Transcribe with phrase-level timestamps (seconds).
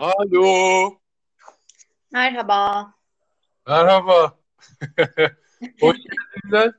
[0.00, 0.98] Alo.
[2.12, 2.94] Merhaba.
[3.66, 4.38] Merhaba.
[5.80, 6.72] Hoş geldin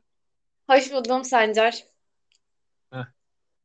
[0.70, 1.84] Hoş buldum Sancar.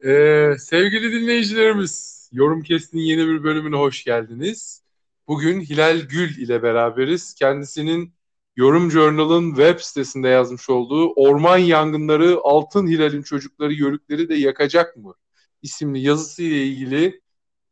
[0.04, 4.82] Ee, sevgili dinleyicilerimiz, Yorum Kes'in yeni bir bölümüne hoş geldiniz.
[5.28, 7.34] Bugün Hilal Gül ile beraberiz.
[7.34, 8.14] Kendisinin
[8.56, 15.14] Yorum Journal'ın web sitesinde yazmış olduğu Orman Yangınları Altın Hilal'in Çocukları Yörükleri de Yakacak mı?
[15.62, 17.20] isimli yazısı ile ilgili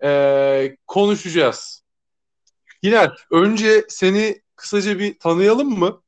[0.05, 1.83] e, konuşacağız.
[2.83, 6.03] Hilal, önce seni kısaca bir tanıyalım mı?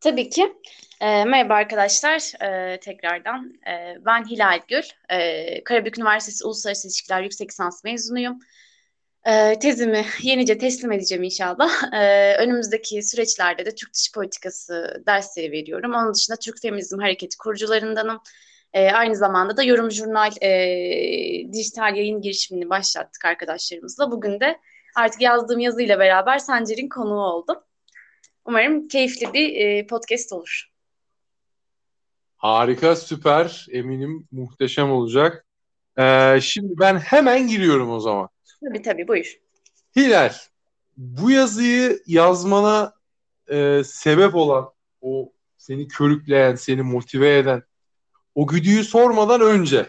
[0.00, 0.54] Tabii ki.
[1.00, 3.54] E, merhaba arkadaşlar e, tekrardan.
[3.68, 4.82] E, ben Hilal Gül.
[5.08, 8.38] E, Karabük Üniversitesi Uluslararası İlişkiler Yüksek Lisans mezunuyum.
[9.26, 11.70] E, tezimi yenice teslim edeceğim inşallah.
[11.92, 15.94] E, önümüzdeki süreçlerde de Türk dış politikası dersleri veriyorum.
[15.94, 18.20] Onun dışında Türk Feminizm Hareketi kurucularındanım.
[18.72, 24.10] E, aynı zamanda da Yorum Jurnal e, dijital yayın girişimini başlattık arkadaşlarımızla.
[24.10, 24.58] Bugün de
[24.96, 27.56] artık yazdığım yazıyla beraber Sancer'in konuğu oldum.
[28.44, 30.68] Umarım keyifli bir e, podcast olur.
[32.36, 33.66] Harika, süper.
[33.70, 35.46] Eminim muhteşem olacak.
[35.98, 38.28] Ee, şimdi ben hemen giriyorum o zaman.
[38.64, 39.38] Tabii tabii, buyur.
[39.96, 40.32] Hilal,
[40.96, 42.92] bu yazıyı yazmana
[43.50, 47.62] e, sebep olan, o seni körükleyen, seni motive eden
[48.38, 49.86] o güdüyü sormadan önce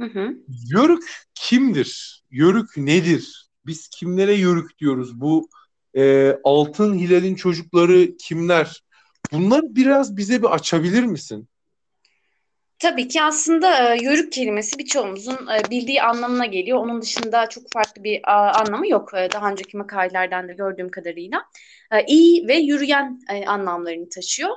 [0.00, 0.34] hı hı.
[0.70, 2.22] Yörük kimdir?
[2.30, 3.48] Yörük nedir?
[3.66, 5.20] Biz kimlere yörük diyoruz?
[5.20, 5.48] Bu
[5.96, 8.82] e, Altın Hilal'in çocukları kimler?
[9.32, 11.48] Bunları biraz bize bir açabilir misin?
[12.78, 16.78] Tabii ki aslında e, yörük kelimesi birçoğumuzun e, bildiği anlamına geliyor.
[16.78, 19.14] Onun dışında çok farklı bir a, anlamı yok.
[19.14, 21.44] E, daha önceki makalelerden de gördüğüm kadarıyla.
[21.92, 24.50] E, iyi ve yürüyen e, anlamlarını taşıyor.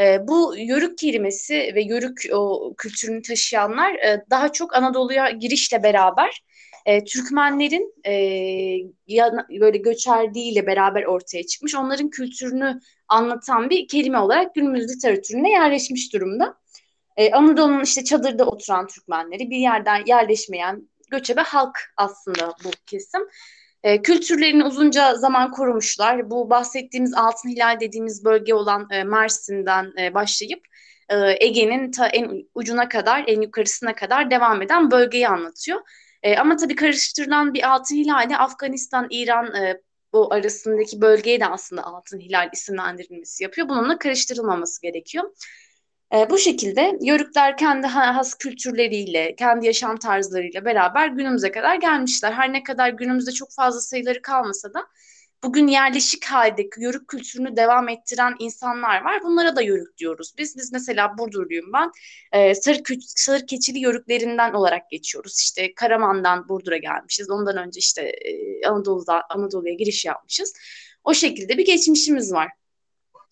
[0.00, 6.42] E, bu yörük kelimesi ve yörük o, kültürünü taşıyanlar e, daha çok Anadolu'ya girişle beraber
[6.86, 8.12] e, Türkmenlerin e,
[9.06, 11.74] ya, böyle göçerdiğiyle beraber ortaya çıkmış.
[11.74, 16.54] Onların kültürünü anlatan bir kelime olarak günümüz literatürüne yerleşmiş durumda.
[17.16, 23.20] E, Anadolu'nun işte çadırda oturan Türkmenleri, bir yerden yerleşmeyen göçebe halk aslında bu kesim.
[23.82, 26.30] E, kültürlerini uzunca zaman korumuşlar.
[26.30, 30.60] Bu bahsettiğimiz Altın Hilal dediğimiz bölge olan e, Mersin'den e, başlayıp
[31.08, 35.80] e, Ege'nin ta en ucuna kadar, en yukarısına kadar devam eden bölgeyi anlatıyor.
[36.22, 39.80] E, ama tabii karıştırılan bir Altın Hilal'e Afganistan, İran e,
[40.12, 43.68] bu arasındaki bölgeye de aslında Altın Hilal isimlendirilmesi yapıyor.
[43.68, 45.24] Bununla karıştırılmaması gerekiyor.
[46.14, 52.32] E, bu şekilde Yörükler kendi has kültürleriyle, kendi yaşam tarzlarıyla beraber günümüze kadar gelmişler.
[52.32, 54.86] Her ne kadar günümüzde çok fazla sayıları kalmasa da
[55.42, 59.22] bugün yerleşik halde yörük kültürünü devam ettiren insanlar var.
[59.22, 60.32] Bunlara da yörük diyoruz.
[60.38, 61.90] Biz biz mesela Burdurluyum ben.
[62.32, 65.40] E, sarı, sarı keçili yörüklerinden olarak geçiyoruz.
[65.40, 67.30] İşte Karaman'dan Burdur'a gelmişiz.
[67.30, 70.54] Ondan önce işte e, Anadolu'da Anadolu'ya giriş yapmışız.
[71.04, 72.48] O şekilde bir geçmişimiz var.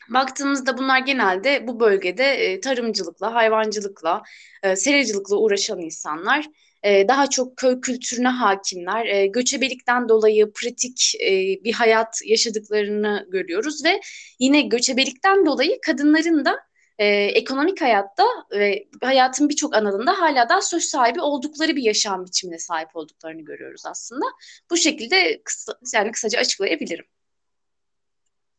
[0.08, 4.22] Baktığımızda bunlar genelde bu bölgede e, tarımcılıkla, hayvancılıkla,
[4.62, 6.46] e, seracılıkla uğraşan insanlar.
[6.82, 9.06] E, daha çok köy kültürüne hakimler.
[9.06, 11.30] E, göçebelikten dolayı pratik e,
[11.64, 14.00] bir hayat yaşadıklarını görüyoruz ve
[14.38, 16.56] yine göçebelikten dolayı kadınların da
[16.98, 22.58] e, ekonomik hayatta ve hayatın birçok alanında hala da söz sahibi oldukları bir yaşam biçimine
[22.58, 24.24] sahip olduklarını görüyoruz aslında.
[24.70, 27.04] Bu şekilde kısa, yani kısaca açıklayabilirim.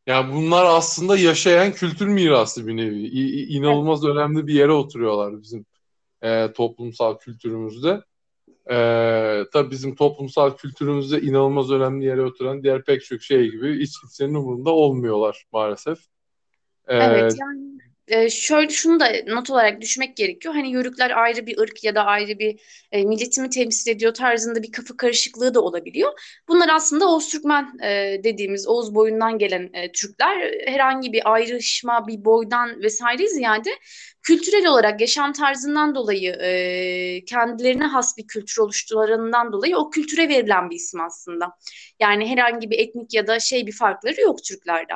[0.07, 3.07] Yani bunlar aslında yaşayan kültür mirası bir nevi.
[3.07, 4.15] İ- inanılmaz evet.
[4.15, 5.65] önemli bir yere oturuyorlar bizim
[6.21, 8.01] e, toplumsal kültürümüzde.
[8.69, 8.75] E,
[9.53, 14.33] tabii bizim toplumsal kültürümüzde inanılmaz önemli yere oturan diğer pek çok şey gibi hiç kimsenin
[14.33, 15.97] umurunda olmuyorlar maalesef.
[16.87, 20.53] E, evet yani e, şöyle şunu da not olarak düşmek gerekiyor.
[20.55, 22.59] Hani Yörükler ayrı bir ırk ya da ayrı bir
[22.91, 26.11] e, milletimi temsil ediyor tarzında bir kafa karışıklığı da olabiliyor.
[26.47, 30.53] Bunlar aslında Oğuz Türkmen e, dediğimiz Oğuz boyundan gelen e, Türkler.
[30.65, 33.69] Herhangi bir ayrışma, bir boydan vesaire ziyade
[34.23, 40.69] kültürel olarak yaşam tarzından dolayı e, kendilerine has bir kültür oluşturlarından dolayı o kültüre verilen
[40.69, 41.51] bir isim aslında.
[41.99, 44.93] Yani herhangi bir etnik ya da şey bir farkları yok Türklerde.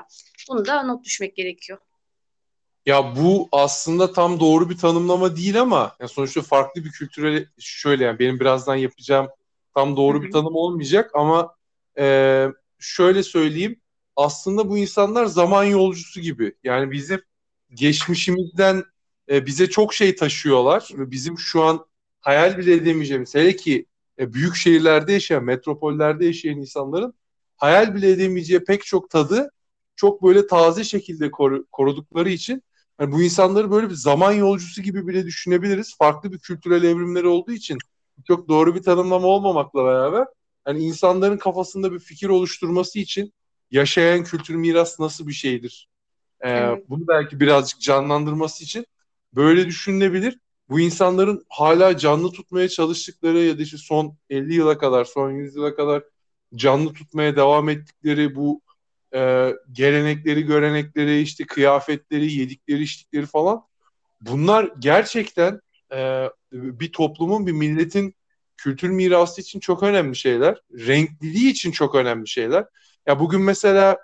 [0.49, 1.79] Bunu da not düşmek gerekiyor.
[2.85, 8.03] Ya bu aslında tam doğru bir tanımlama değil ama yani sonuçta farklı bir kültürel şöyle
[8.03, 9.27] yani benim birazdan yapacağım
[9.73, 10.23] tam doğru Hı-hı.
[10.27, 11.55] bir tanım olmayacak ama
[11.97, 12.47] e,
[12.79, 13.81] şöyle söyleyeyim
[14.15, 17.21] aslında bu insanlar zaman yolcusu gibi yani bizim
[17.73, 18.83] geçmişimizden
[19.29, 21.85] e, bize çok şey taşıyorlar ve bizim şu an
[22.21, 23.85] hayal bile edemeyeceğimiz hele ki
[24.19, 27.13] e, büyük şehirlerde yaşayan metropollerde yaşayan insanların
[27.57, 29.51] hayal bile edemeyeceği pek çok tadı
[29.95, 32.63] çok böyle taze şekilde koru, korudukları için
[33.01, 35.97] yani bu insanları böyle bir zaman yolcusu gibi bile düşünebiliriz.
[35.97, 37.77] Farklı bir kültürel evrimleri olduğu için
[38.27, 40.25] çok doğru bir tanımlama olmamakla beraber
[40.67, 43.33] yani insanların kafasında bir fikir oluşturması için
[43.71, 45.89] yaşayan kültür miras nasıl bir şeydir?
[46.41, 46.89] Ee, evet.
[46.89, 48.85] Bunu belki birazcık canlandırması için
[49.33, 50.39] böyle düşünülebilir.
[50.69, 55.55] Bu insanların hala canlı tutmaya çalıştıkları ya da işte son 50 yıla kadar, son 100
[55.55, 56.03] yıla kadar
[56.55, 58.61] canlı tutmaya devam ettikleri bu
[59.15, 63.63] e, gelenekleri, görenekleri, işte kıyafetleri, yedikleri, içtikleri falan
[64.21, 65.61] bunlar gerçekten
[65.93, 68.15] e, bir toplumun, bir milletin
[68.57, 70.61] kültür mirası için çok önemli şeyler.
[70.71, 72.65] Renkliliği için çok önemli şeyler.
[73.07, 73.97] Ya bugün mesela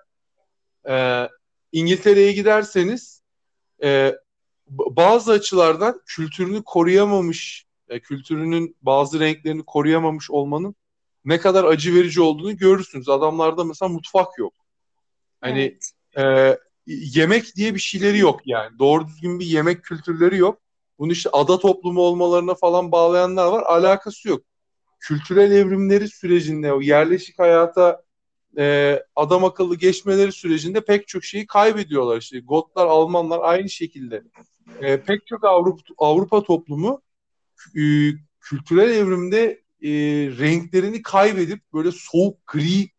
[0.89, 1.27] e,
[1.71, 3.21] İngiltere'ye giderseniz
[3.83, 4.15] e,
[4.69, 10.75] bazı açılardan kültürünü koruyamamış, e, kültürünün bazı renklerini koruyamamış olmanın
[11.25, 13.09] ne kadar acı verici olduğunu görürsünüz.
[13.09, 14.53] Adamlarda mesela mutfak yok.
[15.41, 15.77] Hani
[16.15, 16.57] evet.
[16.57, 16.57] e,
[16.87, 18.79] yemek diye bir şeyleri yok yani.
[18.79, 20.61] Doğru düzgün bir yemek kültürleri yok.
[20.99, 23.63] Bunu işte ada toplumu olmalarına falan bağlayanlar var.
[23.63, 24.41] Alakası yok.
[24.99, 28.01] Kültürel evrimleri sürecinde o yerleşik hayata
[28.57, 32.17] e, adam akıllı geçmeleri sürecinde pek çok şeyi kaybediyorlar.
[32.17, 34.23] İşte Gotlar, Almanlar aynı şekilde.
[34.81, 37.01] E, pek çok Avrupa, Avrupa toplumu
[37.75, 37.81] e,
[38.39, 39.89] kültürel evrimde e,
[40.39, 42.89] renklerini kaybedip böyle soğuk gri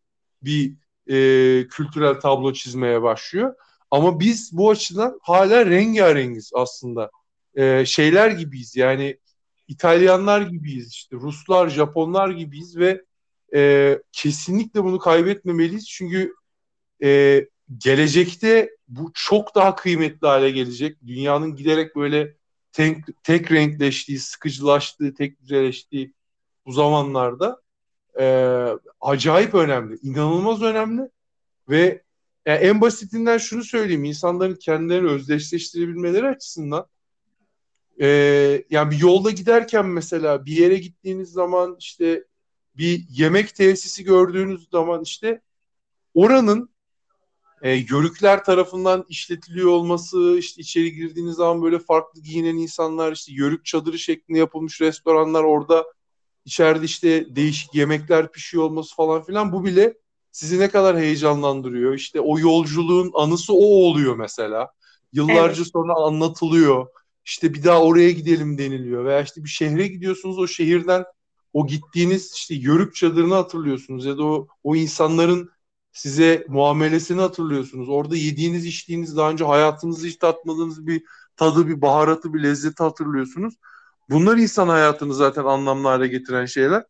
[0.41, 0.73] bir
[1.09, 3.55] e, kültürel tablo çizmeye başlıyor.
[3.91, 7.11] Ama biz bu açıdan hala rengarengiz aslında.
[7.55, 9.17] E, şeyler gibiyiz yani
[9.67, 13.01] İtalyanlar gibiyiz işte Ruslar, Japonlar gibiyiz ve
[13.55, 15.87] e, kesinlikle bunu kaybetmemeliyiz.
[15.87, 16.33] Çünkü
[17.03, 17.47] e,
[17.77, 20.97] gelecekte bu çok daha kıymetli hale gelecek.
[21.07, 22.35] Dünyanın giderek böyle
[22.71, 26.13] tek, tek renkleştiği, sıkıcılaştığı, tek düzeleştiği
[26.65, 27.61] bu zamanlarda
[28.19, 28.67] e,
[29.01, 31.09] acayip önemli, inanılmaz önemli.
[31.69, 32.03] Ve
[32.45, 36.87] yani en basitinden şunu söyleyeyim, insanların kendilerini özdeşleştirebilmeleri açısından
[38.01, 38.07] e,
[38.69, 42.23] yani bir yolda giderken mesela bir yere gittiğiniz zaman işte
[42.77, 45.41] bir yemek tesisi gördüğünüz zaman işte
[46.13, 46.69] oranın
[47.61, 53.65] e, yörükler tarafından işletiliyor olması, işte içeri girdiğiniz zaman böyle farklı giyinen insanlar, işte yörük
[53.65, 55.85] çadırı şeklinde yapılmış restoranlar orada
[56.49, 59.93] içeride işte değişik yemekler pişiyor olması falan filan bu bile
[60.31, 61.93] sizi ne kadar heyecanlandırıyor.
[61.93, 64.71] İşte o yolculuğun anısı o oluyor mesela.
[65.13, 65.71] Yıllarca evet.
[65.73, 66.87] sonra anlatılıyor.
[67.25, 71.05] İşte bir daha oraya gidelim deniliyor veya işte bir şehre gidiyorsunuz o şehirden
[71.53, 75.49] o gittiğiniz işte yörük çadırını hatırlıyorsunuz ya da o, o insanların
[75.91, 77.89] size muamelesini hatırlıyorsunuz.
[77.89, 81.03] Orada yediğiniz, içtiğiniz, daha önce hayatınızda hiç tatmadığınız bir
[81.35, 83.53] tadı, bir baharatı, bir lezzeti hatırlıyorsunuz.
[84.09, 86.83] Bunlar insan hayatını zaten anlamlı hale getiren şeyler.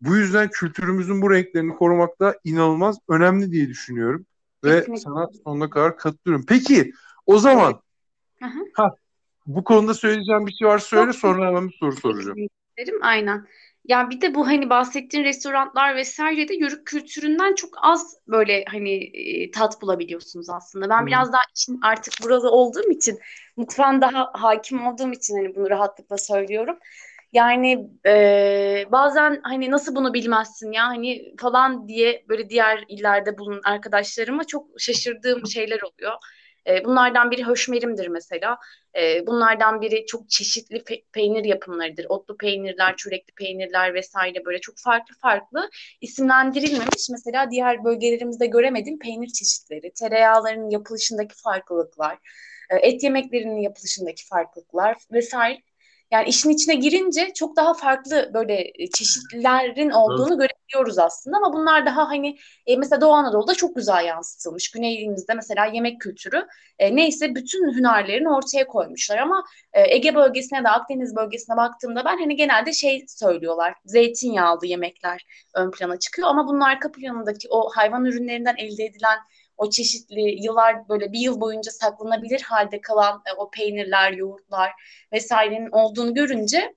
[0.00, 4.26] Bu yüzden kültürümüzün bu renklerini korumak da inanılmaz önemli diye düşünüyorum.
[4.64, 6.46] Ve sana sonuna kadar katılıyorum.
[6.48, 6.92] Peki
[7.26, 7.80] o zaman
[8.42, 8.52] evet.
[8.74, 8.94] ha,
[9.46, 12.38] bu konuda söyleyeceğim bir şey var söyle sonra hemen bir soru soracağım.
[13.02, 13.46] Aynen.
[13.84, 18.92] Ya bir de bu hani bahsettiğin restoranlar vesaire de yörük kültüründen çok az böyle hani
[18.92, 20.88] e, tat bulabiliyorsunuz aslında.
[20.88, 21.06] Ben hmm.
[21.06, 23.18] biraz daha için artık buralı olduğum için
[23.60, 26.78] mutfağın daha hakim olduğum için hani bunu rahatlıkla söylüyorum.
[27.32, 33.60] Yani e, bazen hani nasıl bunu bilmezsin ya hani falan diye böyle diğer illerde bulunan
[33.64, 36.12] arkadaşlarıma çok şaşırdığım şeyler oluyor.
[36.66, 38.58] E, bunlardan biri höşmerimdir mesela.
[38.98, 42.06] E, bunlardan biri çok çeşitli pe- peynir yapımlarıdır.
[42.08, 47.08] Otlu peynirler, çörekli peynirler vesaire böyle çok farklı farklı isimlendirilmemiş.
[47.10, 52.18] Mesela diğer bölgelerimizde göremediğim peynir çeşitleri, tereyağların yapılışındaki farklılıklar,
[52.76, 55.62] et yemeklerinin yapılışındaki farklılıklar vesaire
[56.10, 60.38] yani işin içine girince çok daha farklı böyle e, çeşitlerin olduğunu evet.
[60.38, 64.70] görebiliyoruz aslında ama bunlar daha hani e, mesela Doğu Anadolu'da çok güzel yansıtılmış.
[64.70, 66.46] Güneyimizde mesela yemek kültürü
[66.78, 72.18] e, neyse bütün hünerlerini ortaya koymuşlar ama e, Ege bölgesine de Akdeniz bölgesine baktığımda ben
[72.18, 73.74] hani genelde şey söylüyorlar.
[73.84, 79.18] Zeytinyağlı yemekler ön plana çıkıyor ama bunun arka planındaki o hayvan ürünlerinden elde edilen
[79.60, 84.70] o çeşitli yıllar böyle bir yıl boyunca saklanabilir halde kalan e, o peynirler, yoğurtlar
[85.12, 86.74] vesairenin olduğunu görünce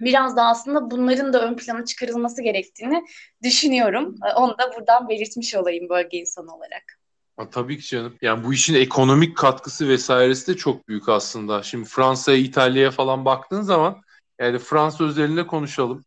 [0.00, 3.04] biraz da aslında bunların da ön plana çıkarılması gerektiğini
[3.42, 4.14] düşünüyorum.
[4.30, 6.98] E, onu da buradan belirtmiş olayım bölge insanı olarak.
[7.36, 8.16] Ha, tabii ki canım.
[8.22, 11.62] Yani bu işin ekonomik katkısı vesairesi de çok büyük aslında.
[11.62, 14.02] Şimdi Fransa'ya, İtalya'ya falan baktığın zaman
[14.40, 16.04] yani Fransa özelinde konuşalım.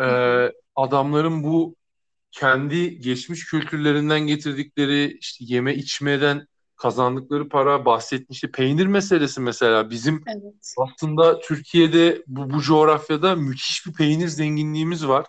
[0.00, 1.74] Ee, adamların bu
[2.32, 6.46] kendi geçmiş kültürlerinden getirdikleri işte yeme içmeden
[6.76, 10.74] kazandıkları para bahsetmiş işte peynir meselesi mesela bizim evet.
[10.78, 15.26] aslında Türkiye'de bu, bu coğrafyada müthiş bir peynir zenginliğimiz var.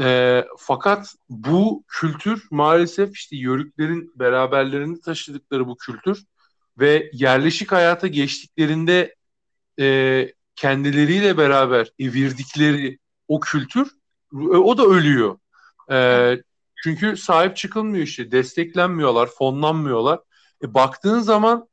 [0.00, 6.24] E, fakat bu kültür maalesef işte yörüklerin beraberlerini taşıdıkları bu kültür
[6.78, 9.14] ve yerleşik hayata geçtiklerinde
[9.80, 13.88] e, kendileriyle beraber evirdikleri o kültür
[14.42, 15.38] o da ölüyor.
[15.90, 16.36] E,
[16.82, 18.30] çünkü sahip çıkılmıyor işte.
[18.30, 20.20] Desteklenmiyorlar, fonlanmıyorlar.
[20.62, 21.68] E, baktığın zaman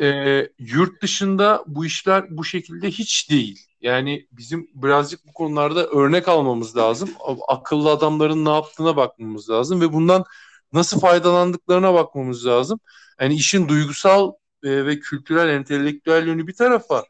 [0.00, 3.66] e, yurt dışında bu işler bu şekilde hiç değil.
[3.80, 7.10] Yani bizim birazcık bu konularda örnek almamız lazım.
[7.48, 10.24] Akıllı adamların ne yaptığına bakmamız lazım ve bundan
[10.72, 12.80] nasıl faydalandıklarına bakmamız lazım.
[13.20, 17.04] Yani işin duygusal e, ve kültürel, entelektüel yönü bir tarafa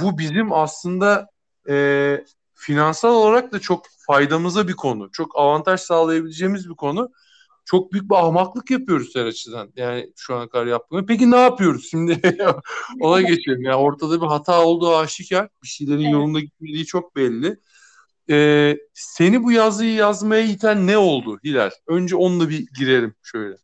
[0.00, 1.28] bu bizim aslında
[1.68, 5.10] e, finansal olarak da çok faydamıza bir konu.
[5.12, 7.10] Çok avantaj sağlayabileceğimiz bir konu.
[7.64, 9.72] Çok büyük bir ahmaklık yapıyoruz her açıdan.
[9.76, 11.06] Yani şu ana kadar yaptığımız.
[11.06, 12.20] Peki ne yapıyoruz şimdi?
[13.00, 13.62] Ona geçelim.
[13.62, 15.48] Yani ortada bir hata olduğu aşikar.
[15.62, 16.12] Bir şeylerin evet.
[16.12, 17.60] yolunda gitmediği çok belli.
[18.30, 21.70] Ee, seni bu yazıyı yazmaya iten ne oldu Hilal?
[21.86, 23.56] Önce onunla bir girelim şöyle.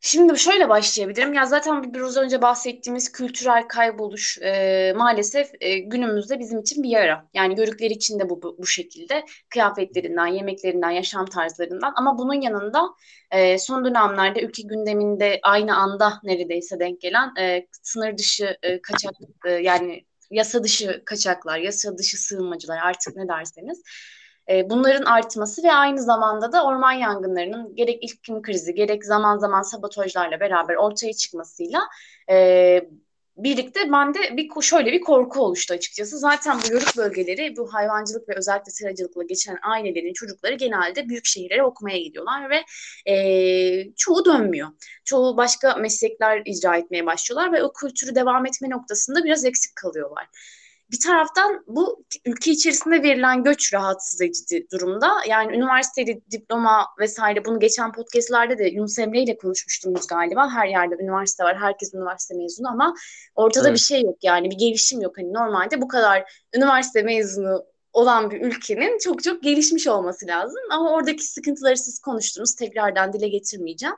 [0.00, 1.34] Şimdi şöyle başlayabilirim.
[1.34, 7.28] Ya zaten biraz önce bahsettiğimiz kültürel kayboluş e, maalesef e, günümüzde bizim için bir yara.
[7.34, 9.24] Yani görükleri için de bu, bu, bu şekilde.
[9.50, 11.92] Kıyafetlerinden, yemeklerinden, yaşam tarzlarından.
[11.96, 12.82] Ama bunun yanında
[13.30, 19.12] e, son dönemlerde ülke gündeminde aynı anda neredeyse denk gelen e, sınır dışı e, kaçak
[19.46, 23.82] e, yani yasa dışı kaçaklar, yasa dışı sığınmacılar artık ne derseniz
[24.50, 29.62] e, bunların artması ve aynı zamanda da orman yangınlarının gerek iklim krizi gerek zaman zaman
[29.62, 31.80] sabotajlarla beraber ortaya çıkmasıyla
[32.30, 32.80] e,
[33.38, 36.18] birlikte bende bir şöyle bir korku oluştu açıkçası.
[36.18, 41.62] Zaten bu yörük bölgeleri bu hayvancılık ve özellikle seracılıkla geçen ailelerin çocukları genelde büyük şehirlere
[41.62, 42.64] okumaya gidiyorlar ve
[43.12, 44.68] e, çoğu dönmüyor.
[45.04, 50.26] Çoğu başka meslekler icra etmeye başlıyorlar ve o kültürü devam etme noktasında biraz eksik kalıyorlar
[50.90, 55.10] bir taraftan bu ülke içerisinde verilen göç rahatsız edici durumda.
[55.28, 60.50] Yani üniversiteli diploma vesaire bunu geçen podcastlerde de Yunus Emre ile konuşmuştunuz galiba.
[60.50, 62.94] Her yerde üniversite var, herkes üniversite mezunu ama
[63.34, 63.76] ortada evet.
[63.76, 65.18] bir şey yok yani bir gelişim yok.
[65.18, 70.60] Hani normalde bu kadar üniversite mezunu olan bir ülkenin çok çok gelişmiş olması lazım.
[70.70, 72.54] Ama oradaki sıkıntıları siz konuştunuz.
[72.54, 73.96] Tekrardan dile getirmeyeceğim.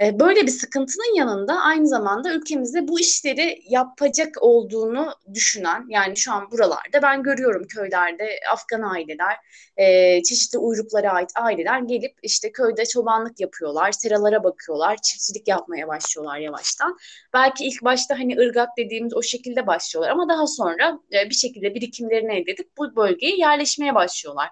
[0.00, 6.32] E, böyle bir sıkıntının yanında aynı zamanda ülkemizde bu işleri yapacak olduğunu düşünen yani şu
[6.32, 9.36] an buralarda ben görüyorum köylerde Afgan aileler
[9.76, 16.38] e, çeşitli uyruklara ait aileler gelip işte köyde çobanlık yapıyorlar seralara bakıyorlar çiftçilik yapmaya başlıyorlar
[16.38, 16.96] yavaştan.
[17.34, 21.74] Belki ilk başta hani ırgat dediğimiz o şekilde başlıyorlar ama daha sonra e, bir şekilde
[21.74, 24.50] birikimlerini elde edip bu bölgeye yerleşmeye başlıyorlar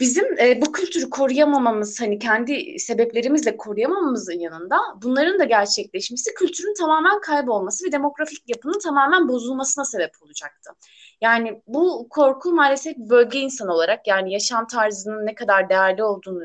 [0.00, 7.20] bizim e, bu kültürü koruyamamamız hani kendi sebeplerimizle koruyamamamızın yanında bunların da gerçekleşmesi kültürün tamamen
[7.20, 10.70] kaybolması ve demografik yapının tamamen bozulmasına sebep olacaktı.
[11.20, 16.44] Yani bu korku maalesef bölge insan olarak yani yaşam tarzının ne kadar değerli olduğunu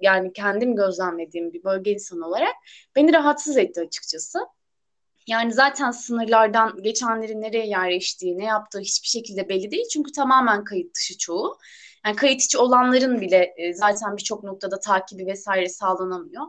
[0.00, 2.54] yani kendim gözlemlediğim bir bölge insanı olarak
[2.96, 4.38] beni rahatsız etti açıkçası.
[5.26, 9.84] Yani zaten sınırlardan geçenlerin nereye yerleştiği, ne yaptığı hiçbir şekilde belli değil.
[9.92, 11.58] Çünkü tamamen kayıt dışı çoğu.
[12.06, 16.44] Yani kayıt içi olanların bile e, zaten birçok noktada takibi vesaire sağlanamıyor.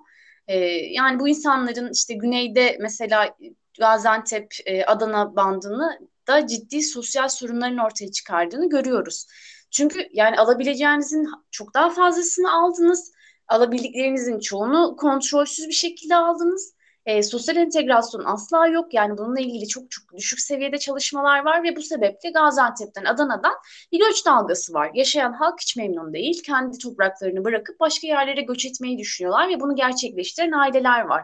[0.48, 3.36] E, yani bu insanların işte güneyde mesela
[3.80, 9.28] Gaziantep, e, Adana bandını da ciddi sosyal sorunların ortaya çıkardığını görüyoruz.
[9.72, 13.12] Çünkü yani alabileceğinizin çok daha fazlasını aldınız.
[13.48, 16.74] Alabildiklerinizin çoğunu kontrolsüz bir şekilde aldınız
[17.08, 18.94] e, sosyal entegrasyon asla yok.
[18.94, 23.54] Yani bununla ilgili çok çok düşük seviyede çalışmalar var ve bu sebeple Gaziantep'ten, Adana'dan
[23.92, 24.92] bir göç dalgası var.
[24.94, 26.44] Yaşayan halk hiç memnun değil.
[26.44, 31.24] Kendi topraklarını bırakıp başka yerlere göç etmeyi düşünüyorlar ve bunu gerçekleştiren aileler var.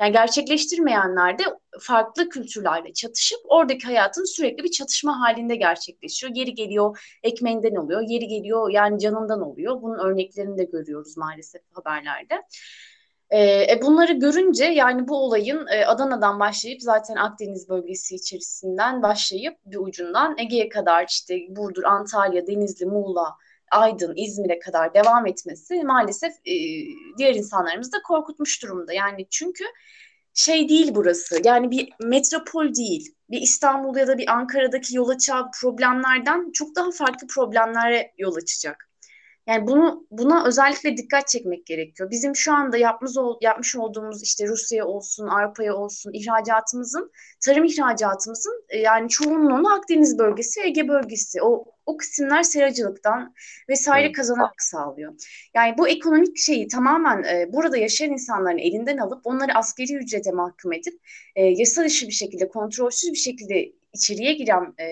[0.00, 1.42] Yani gerçekleştirmeyenler de
[1.80, 6.32] farklı kültürlerle çatışıp oradaki hayatın sürekli bir çatışma halinde gerçekleşiyor.
[6.36, 9.82] Yeri geliyor ekmeğinden oluyor, yeri geliyor yani canından oluyor.
[9.82, 12.42] Bunun örneklerini de görüyoruz maalesef haberlerde.
[13.32, 19.76] E, bunları görünce yani bu olayın e, Adana'dan başlayıp zaten Akdeniz bölgesi içerisinden başlayıp bir
[19.76, 23.36] ucundan Ege'ye kadar işte Burdur, Antalya, Denizli, Muğla,
[23.70, 26.54] Aydın, İzmir'e kadar devam etmesi maalesef e,
[27.18, 28.92] diğer insanlarımızı da korkutmuş durumda.
[28.92, 29.64] Yani çünkü
[30.34, 31.40] şey değil burası.
[31.44, 33.14] Yani bir metropol değil.
[33.30, 38.91] Bir İstanbul ya da bir Ankara'daki yol açacağı problemlerden çok daha farklı problemlere yol açacak.
[39.46, 42.10] Yani bunu buna özellikle dikkat çekmek gerekiyor.
[42.10, 47.10] Bizim şu anda yapmış, ol, yapmış olduğumuz işte Rusya olsun, Avrupa'ya olsun ihracatımızın,
[47.44, 51.42] tarım ihracatımızın e, yani çoğunluğunu Akdeniz bölgesi, Ege bölgesi.
[51.42, 53.34] O o kısımlar seracılıktan
[53.68, 54.16] vesaire evet.
[54.16, 55.12] kazanarak sağlıyor.
[55.54, 60.72] Yani bu ekonomik şeyi tamamen e, burada yaşayan insanların elinden alıp onları askeri ücrete mahkum
[60.72, 60.94] edip
[61.36, 64.86] e, yasa dışı bir şekilde, kontrolsüz bir şekilde içeriye giren e,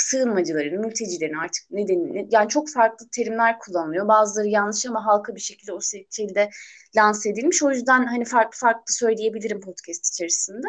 [0.00, 4.08] sığınmacıların, mültecilerin artık nedenini yani çok farklı terimler kullanılıyor.
[4.08, 6.50] Bazıları yanlış ama halka bir şekilde o şekilde
[6.96, 7.62] lanse edilmiş.
[7.62, 10.66] O yüzden hani farklı farklı söyleyebilirim podcast içerisinde.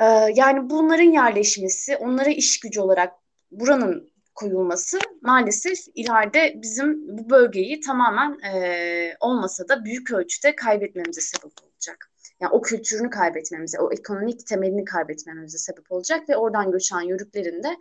[0.00, 3.12] Ee, yani bunların yerleşmesi, onlara iş gücü olarak
[3.50, 11.52] buranın koyulması maalesef ileride bizim bu bölgeyi tamamen e, olmasa da büyük ölçüde kaybetmemize sebep
[11.62, 12.09] olacak.
[12.40, 17.76] Yani o kültürünü kaybetmemize, o ekonomik temelini kaybetmemize sebep olacak ve oradan göçen yörüklerin de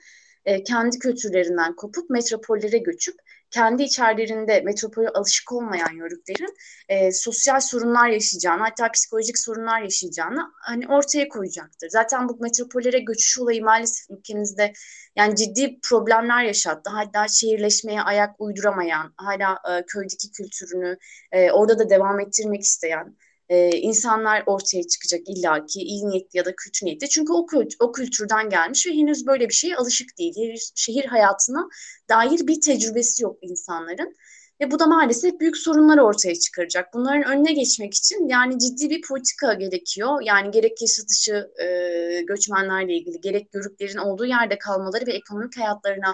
[0.45, 3.15] e, kendi kültürlerinden kopup metropollere göçüp
[3.51, 6.55] kendi içerilerinde metropole alışık olmayan yörüklerin
[6.89, 11.89] e, sosyal sorunlar yaşayacağını hatta psikolojik sorunlar yaşayacağını hani ortaya koyacaktır.
[11.89, 14.73] Zaten bu metropollere göçüş olayı maalesef ülkemizde
[15.15, 16.89] yani ciddi problemler yaşattı.
[16.89, 20.97] Hatta şehirleşmeye ayak uyduramayan, hala e, köydeki kültürünü
[21.31, 23.15] e, orada da devam ettirmek isteyen
[23.49, 27.09] e, insanlar ortaya çıkacak illaki iyi niyetli ya da kötü niyetli.
[27.09, 30.59] Çünkü o, kült o kültürden gelmiş ve henüz böyle bir şeye alışık değil.
[30.75, 31.69] Şehir, hayatına
[32.09, 34.15] dair bir tecrübesi yok insanların.
[34.61, 36.93] Ve bu da maalesef büyük sorunlar ortaya çıkaracak.
[36.93, 40.21] Bunların önüne geçmek için yani ciddi bir politika gerekiyor.
[40.21, 46.13] Yani gerek yaşatışı e, göçmenlerle ilgili, gerek yörüklerin olduğu yerde kalmaları ve ekonomik hayatlarına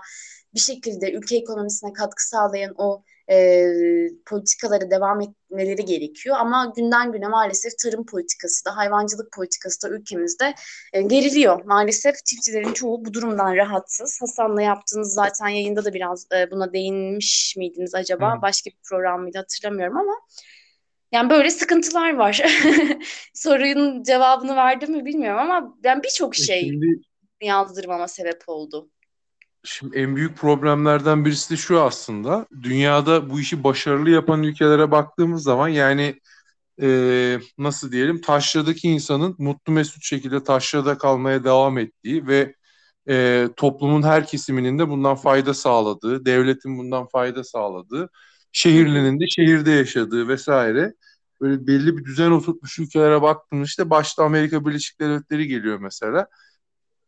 [0.54, 3.66] bir şekilde ülke ekonomisine katkı sağlayan o e,
[4.26, 6.36] politikaları devam etmeleri gerekiyor.
[6.40, 10.54] Ama günden güne maalesef tarım politikası da hayvancılık politikası da ülkemizde
[10.94, 11.66] e, geriliyor.
[11.66, 14.22] Maalesef çiftçilerin çoğu bu durumdan rahatsız.
[14.22, 18.38] Hasan'la yaptığınız zaten yayında da biraz e, buna değinmiş miydiniz acaba?
[18.38, 18.42] Hı.
[18.42, 20.14] Başka bir program mıydı hatırlamıyorum ama
[21.12, 22.42] yani böyle sıkıntılar var.
[23.34, 27.02] Sorunun cevabını verdim mi bilmiyorum ama ben birçok e, şey Şimdi...
[27.42, 28.90] yazdırmama sebep oldu.
[29.66, 32.48] Şimdi en büyük problemlerden birisi de şu aslında.
[32.64, 36.20] Dünyada bu işi başarılı yapan ülkelere baktığımız zaman yani
[36.82, 42.56] e, nasıl diyelim taşradaki insanın mutlu mesut şekilde taşrada kalmaya devam ettiği ve
[43.10, 48.10] e, toplumun her kesiminin de bundan fayda sağladığı, devletin bundan fayda sağladığı,
[48.52, 50.94] şehirlinin de şehirde yaşadığı vesaire
[51.42, 56.28] böyle belli bir düzen oturtmuş ülkelere baktığımız işte başta Amerika Birleşik Devletleri geliyor mesela.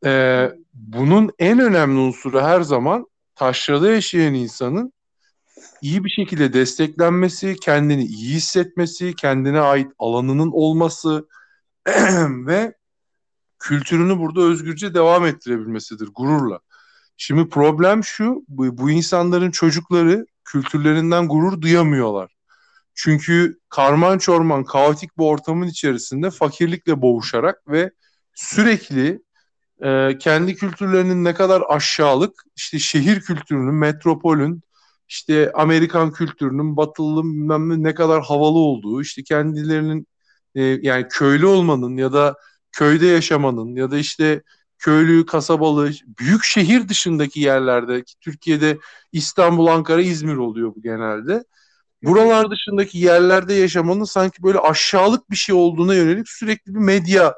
[0.05, 4.93] Ee, bunun en önemli unsuru her zaman taşrada yaşayan insanın
[5.81, 11.27] iyi bir şekilde desteklenmesi, kendini iyi hissetmesi, kendine ait alanının olması
[12.45, 12.73] ve
[13.59, 16.59] kültürünü burada özgürce devam ettirebilmesidir gururla.
[17.17, 22.37] Şimdi problem şu, bu, bu insanların çocukları kültürlerinden gurur duyamıyorlar.
[22.93, 27.91] Çünkü karman çorman kaotik bir ortamın içerisinde fakirlikle boğuşarak ve
[28.33, 29.19] sürekli
[29.83, 34.61] e, kendi kültürlerinin ne kadar aşağılık, işte şehir kültürünün, metropolün,
[35.09, 40.07] işte Amerikan kültürünün, batılı bilmem ne, kadar havalı olduğu, işte kendilerinin
[40.55, 42.35] e, yani köylü olmanın ya da
[42.71, 44.43] köyde yaşamanın ya da işte
[44.79, 48.77] köylü, kasabalı, büyük şehir dışındaki yerlerde, Türkiye'de
[49.11, 51.43] İstanbul, Ankara, İzmir oluyor bu genelde.
[52.03, 57.35] Buralar dışındaki yerlerde yaşamanın sanki böyle aşağılık bir şey olduğuna yönelik sürekli bir medya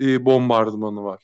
[0.00, 1.22] e, bombardımanı var.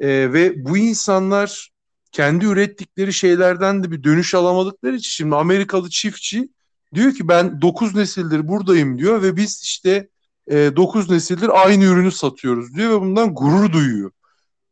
[0.00, 1.70] E, ve bu insanlar
[2.12, 6.48] kendi ürettikleri şeylerden de bir dönüş alamadıkları için şimdi Amerikalı çiftçi
[6.94, 10.08] diyor ki ben 9 nesildir buradayım diyor ve biz işte
[10.50, 14.10] e, 9 nesildir aynı ürünü satıyoruz diyor ve bundan gurur duyuyor.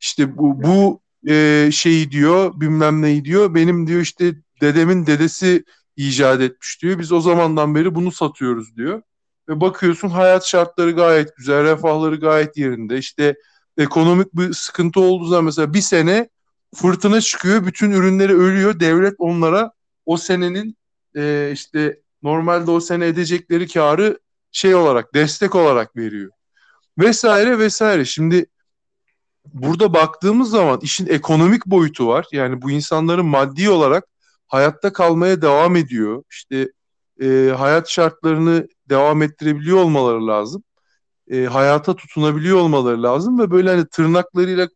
[0.00, 5.64] İşte bu, bu e, şeyi diyor bilmem neyi diyor benim diyor işte dedemin dedesi
[5.96, 6.98] icat etmiş diyor.
[6.98, 9.02] Biz o zamandan beri bunu satıyoruz diyor.
[9.48, 12.98] Ve bakıyorsun hayat şartları gayet güzel, refahları gayet yerinde.
[12.98, 13.36] İşte
[13.78, 16.28] ekonomik bir sıkıntı olduğu zaman mesela bir sene
[16.74, 18.80] fırtına çıkıyor, bütün ürünleri ölüyor.
[18.80, 19.72] Devlet onlara
[20.06, 20.76] o senenin
[21.16, 24.18] e, işte normalde o sene edecekleri karı
[24.52, 26.30] şey olarak, destek olarak veriyor.
[26.98, 28.04] Vesaire vesaire.
[28.04, 28.46] Şimdi
[29.44, 32.26] burada baktığımız zaman işin ekonomik boyutu var.
[32.32, 34.04] Yani bu insanların maddi olarak
[34.46, 36.22] hayatta kalmaya devam ediyor.
[36.30, 36.72] İşte
[37.22, 40.62] e, hayat şartlarını devam ettirebiliyor olmaları lazım
[41.30, 44.68] e, hayata tutunabiliyor olmaları lazım ve böyle hani tırnaklarıyla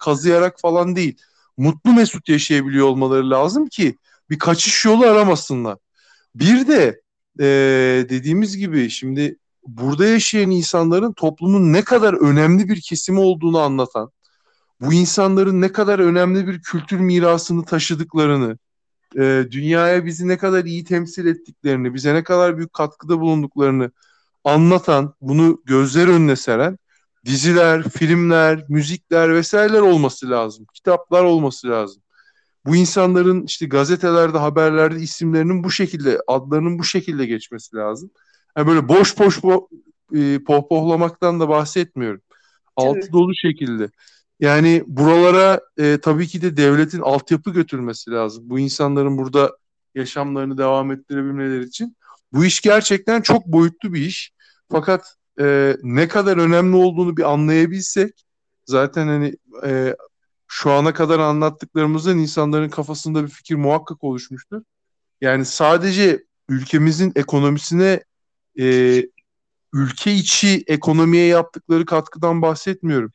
[0.00, 1.16] kazıyarak falan değil.
[1.56, 3.96] Mutlu mesut yaşayabiliyor olmaları lazım ki
[4.30, 5.78] bir kaçış yolu aramasınlar.
[6.34, 7.00] Bir de
[7.40, 7.46] e,
[8.08, 14.10] dediğimiz gibi şimdi burada yaşayan insanların toplumun ne kadar önemli bir kesimi olduğunu anlatan,
[14.80, 18.58] bu insanların ne kadar önemli bir kültür mirasını taşıdıklarını,
[19.16, 23.90] e, dünyaya bizi ne kadar iyi temsil ettiklerini, bize ne kadar büyük katkıda bulunduklarını
[24.46, 26.78] anlatan, bunu gözler önüne seren
[27.24, 30.66] diziler, filmler, müzikler vesaireler olması lazım.
[30.74, 32.02] Kitaplar olması lazım.
[32.66, 38.10] Bu insanların işte gazetelerde, haberlerde isimlerinin bu şekilde, adlarının bu şekilde geçmesi lazım.
[38.56, 39.68] Yani böyle boş boş bo
[40.14, 42.20] e, pohpohlamaktan da bahsetmiyorum.
[42.76, 43.90] Altı dolu şekilde.
[44.40, 48.44] Yani buralara e, tabii ki de devletin altyapı götürmesi lazım.
[48.46, 49.56] Bu insanların burada
[49.94, 51.96] yaşamlarını devam ettirebilmeleri için.
[52.32, 54.35] Bu iş gerçekten çok boyutlu bir iş.
[54.70, 58.24] Fakat e, ne kadar önemli olduğunu bir anlayabilsek
[58.64, 59.96] zaten hani e,
[60.48, 64.62] şu ana kadar anlattıklarımızdan insanların kafasında bir fikir muhakkak oluşmuştur.
[65.20, 68.04] Yani sadece ülkemizin ekonomisine
[68.60, 69.02] e,
[69.72, 73.12] ülke içi ekonomiye yaptıkları katkıdan bahsetmiyorum.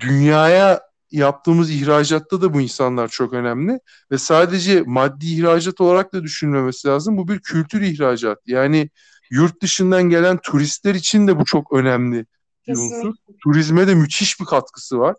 [0.00, 6.88] Dünyaya yaptığımız ihracatta da bu insanlar çok önemli ve sadece maddi ihracat olarak da düşünülmemesi
[6.88, 7.16] lazım.
[7.16, 8.38] Bu bir kültür ihracat.
[8.46, 8.90] Yani
[9.34, 12.26] yurt dışından gelen turistler için de bu çok önemli
[12.68, 13.14] bir unsur.
[13.44, 15.16] Turizme de müthiş bir katkısı var.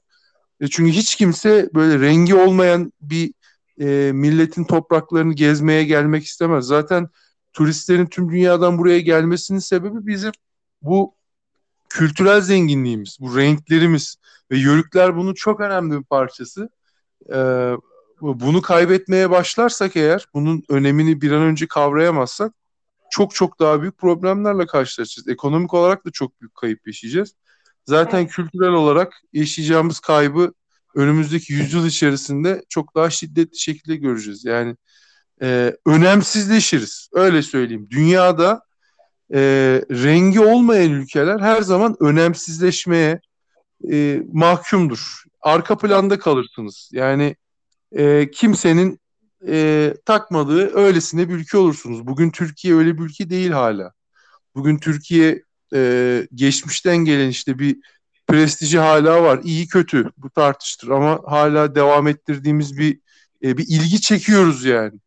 [0.62, 3.34] E çünkü hiç kimse böyle rengi olmayan bir
[3.80, 6.65] e, milletin topraklarını gezmeye gelmek istemez.
[6.65, 7.10] Zaten
[7.54, 10.32] turistlerin tüm dünyadan buraya gelmesinin sebebi bizim
[10.82, 11.15] bu
[11.89, 14.15] kültürel zenginliğimiz, bu renklerimiz
[14.51, 16.69] ve yörükler bunun çok önemli bir parçası.
[17.34, 17.71] Ee,
[18.21, 22.54] bunu kaybetmeye başlarsak eğer, bunun önemini bir an önce kavrayamazsak
[23.10, 25.28] çok çok daha büyük problemlerle karşılaşacağız.
[25.28, 27.36] Ekonomik olarak da çok büyük kayıp yaşayacağız.
[27.86, 28.32] Zaten evet.
[28.32, 30.54] kültürel olarak yaşayacağımız kaybı
[30.96, 34.46] önümüzdeki yüzyıl içerisinde çok daha şiddetli şekilde göreceğiz.
[34.46, 34.76] Yani
[35.41, 37.10] e, önemsizleşiriz.
[37.13, 37.88] Öyle söyleyeyim.
[37.89, 38.62] Dünyada
[39.34, 39.39] e,
[39.91, 43.20] rengi olmayan ülkeler her zaman önemsizleşmeye
[43.91, 45.24] e, mahkumdur.
[45.41, 46.89] Arka planda kalırsınız.
[46.94, 47.36] Yani
[47.91, 49.00] e, kimsenin
[49.48, 52.08] e, takmadığı öylesine bir ülke olursunuz.
[52.08, 53.91] Bugün Türkiye öyle bir ülke değil hala.
[54.56, 55.43] Bugün Türkiye
[55.74, 57.78] e, geçmişten gelen işte bir
[58.28, 59.39] prestiji hala var.
[59.43, 63.00] İyi kötü bu tartıştır ama hala devam ettirdiğimiz bir
[63.43, 65.00] e, bir ilgi çekiyoruz yani.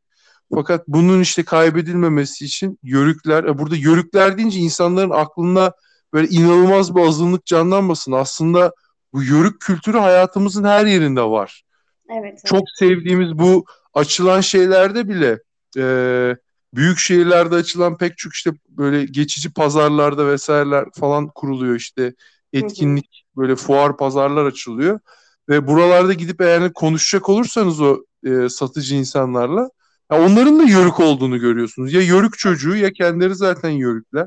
[0.55, 5.73] Fakat bunun işte kaybedilmemesi için yörükler, e, burada yörükler deyince insanların aklına
[6.13, 8.13] böyle inanılmaz bir azınlık canlanmasın.
[8.13, 8.73] Aslında
[9.13, 11.63] bu yörük kültürü hayatımızın her yerinde var.
[12.11, 12.23] Evet.
[12.25, 12.41] evet.
[12.47, 13.65] Çok sevdiğimiz bu
[13.99, 15.39] açılan şeylerde bile
[15.79, 16.37] e,
[16.75, 22.15] büyük şehirlerde açılan pek çok işte böyle geçici pazarlarda vesaireler falan kuruluyor işte
[22.53, 25.01] etkinlik böyle fuar pazarlar açılıyor
[25.49, 29.71] ve buralarda gidip eğer konuşacak olursanız o e, satıcı insanlarla
[30.13, 31.93] ya onların da yörük olduğunu görüyorsunuz.
[31.93, 34.27] Ya yörük çocuğu ya kendileri zaten yörükler.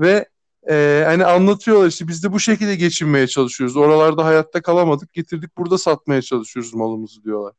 [0.00, 0.28] Ve
[0.70, 3.76] e, hani anlatıyorlar işte biz de bu şekilde geçinmeye çalışıyoruz.
[3.76, 7.52] Oralarda hayatta kalamadık getirdik burada satmaya çalışıyoruz malımızı diyorlar.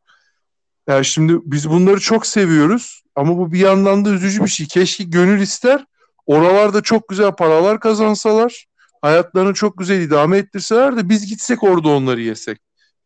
[0.89, 4.67] Yani şimdi biz bunları çok seviyoruz ama bu bir yandan da üzücü bir şey.
[4.67, 5.86] Keşke gönül ister
[6.25, 8.65] oralarda çok güzel paralar kazansalar
[9.02, 12.60] hayatlarını çok güzel idame ettirseler de biz gitsek orada onları yesek.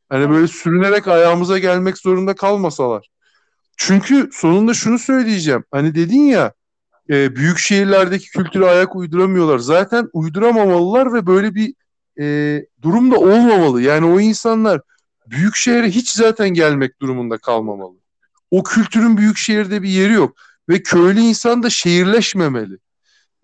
[0.10, 3.10] Hani böyle sürünerek ayağımıza gelmek zorunda kalmasalar.
[3.78, 5.64] Çünkü sonunda şunu söyleyeceğim.
[5.72, 6.54] Hani dedin ya
[7.10, 9.60] e, büyük şehirlerdeki kültüre ayak uyduramıyorlar.
[9.60, 11.74] Zaten uyduramamalılar ve böyle bir
[12.20, 13.82] e, durum da olmamalı.
[13.82, 14.82] Yani o insanlar
[15.28, 17.98] büyük şehre hiç zaten gelmek durumunda kalmamalı.
[18.52, 20.38] O kültürün büyük şehirde bir yeri yok.
[20.70, 22.78] Ve köylü insan da şehirleşmemeli.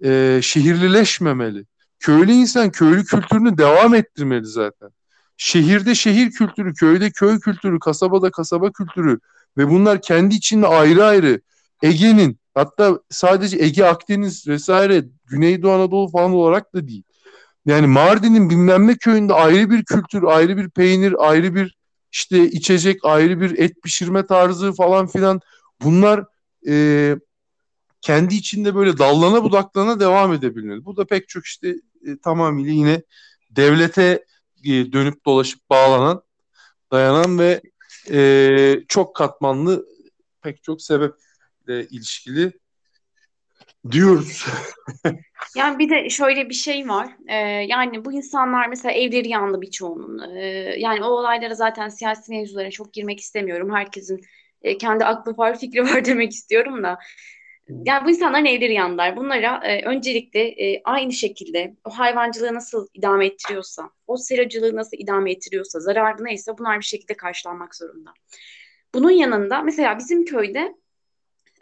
[0.04, 1.66] E, şehirlileşmemeli.
[2.00, 4.90] Köylü insan köylü kültürünü devam ettirmeli zaten.
[5.38, 9.20] Şehirde şehir kültürü, köyde köy kültürü, kasabada kasaba kültürü,
[9.58, 11.42] ve bunlar kendi içinde ayrı ayrı
[11.84, 17.04] Ege'nin hatta sadece Ege, Akdeniz vesaire Güneydoğu Anadolu falan olarak da değil.
[17.66, 21.78] Yani Mardin'in bilmem ne köyünde ayrı bir kültür, ayrı bir peynir, ayrı bir
[22.12, 25.42] işte içecek, ayrı bir et pişirme tarzı falan filan.
[25.82, 26.26] Bunlar
[26.68, 27.16] e,
[28.02, 30.86] kendi içinde böyle dallana budaklana devam edebilir.
[30.86, 33.04] Bu da pek çok işte e, tamamıyla yine
[33.52, 34.26] devlete
[34.66, 36.22] e, dönüp dolaşıp bağlanan,
[36.92, 37.62] dayanan ve
[38.12, 39.86] e, çok katmanlı
[40.42, 42.54] pek çok sebeple ilişkili
[43.92, 44.46] diyoruz.
[45.56, 47.08] yani bir de şöyle bir şey var.
[47.28, 50.36] Ee, yani bu insanlar mesela evleri yandı birçoğunun.
[50.36, 53.76] Ee, yani o olaylara zaten siyasi mevzulara çok girmek istemiyorum.
[53.76, 54.22] Herkesin
[54.62, 57.00] e, kendi aklı var, fikri var demek istiyorum da.
[57.86, 59.18] Yani bu insanların evleri yandılar.
[59.18, 65.32] Bunlara e, öncelikle e, aynı şekilde o hayvancılığı nasıl idame ettiriyorsa, o seracılığı nasıl idame
[65.32, 68.14] ettiriyorsa, zararı neyse bunlar bir şekilde karşılanmak zorunda.
[68.94, 70.76] Bunun yanında mesela bizim köyde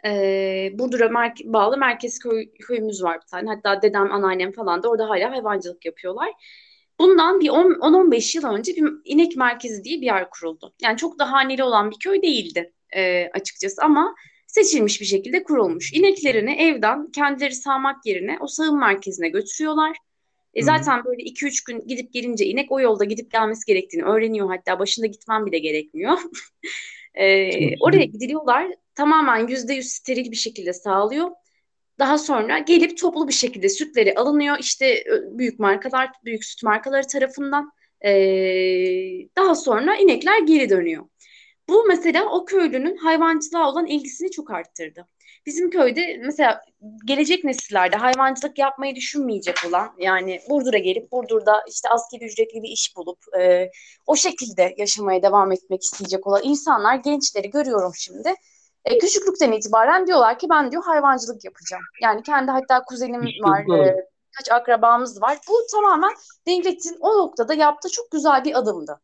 [0.04, 3.48] e, Burdur'a mer- bağlı merkez köy, köyümüz var bir tane.
[3.50, 6.30] Hatta dedem, anneannem falan da orada hala hayvancılık yapıyorlar.
[6.98, 10.74] Bundan bir 10-15 yıl önce bir inek merkezi diye bir yer kuruldu.
[10.82, 14.14] Yani çok da haneli olan bir köy değildi e, açıkçası ama
[14.46, 15.92] seçilmiş bir şekilde kurulmuş.
[15.92, 19.96] İneklerini evden kendileri sağmak yerine o sağım merkezine götürüyorlar.
[20.54, 24.48] E zaten böyle 2-3 gün gidip gelince inek o yolda gidip gelmesi gerektiğini öğreniyor.
[24.48, 26.18] Hatta başında gitmem bile gerekmiyor.
[27.14, 28.66] e, oraya gidiliyorlar.
[28.98, 31.30] Tamamen %100 steril bir şekilde sağlıyor.
[31.98, 34.56] Daha sonra gelip toplu bir şekilde sütleri alınıyor.
[34.60, 37.72] İşte büyük markalar, büyük süt markaları tarafından.
[38.04, 38.10] E,
[39.36, 41.04] daha sonra inekler geri dönüyor.
[41.68, 45.08] Bu mesela o köylünün hayvancılığa olan ilgisini çok arttırdı.
[45.46, 46.60] bizim köyde mesela
[47.04, 52.96] gelecek nesillerde hayvancılık yapmayı düşünmeyecek olan yani Burdur'a gelip Burdur'da işte askeri ücretli bir iş
[52.96, 53.70] bulup e,
[54.06, 58.34] o şekilde yaşamaya devam etmek isteyecek olan insanlar gençleri görüyorum şimdi.
[58.84, 61.82] E, küçüklükten itibaren diyorlar ki ben diyor hayvancılık yapacağım.
[62.02, 63.96] Yani kendi hatta kuzenim var, e,
[64.38, 65.38] kaç akrabamız var.
[65.48, 66.12] Bu tamamen
[66.46, 69.00] devletin o noktada yaptığı çok güzel bir adımdı.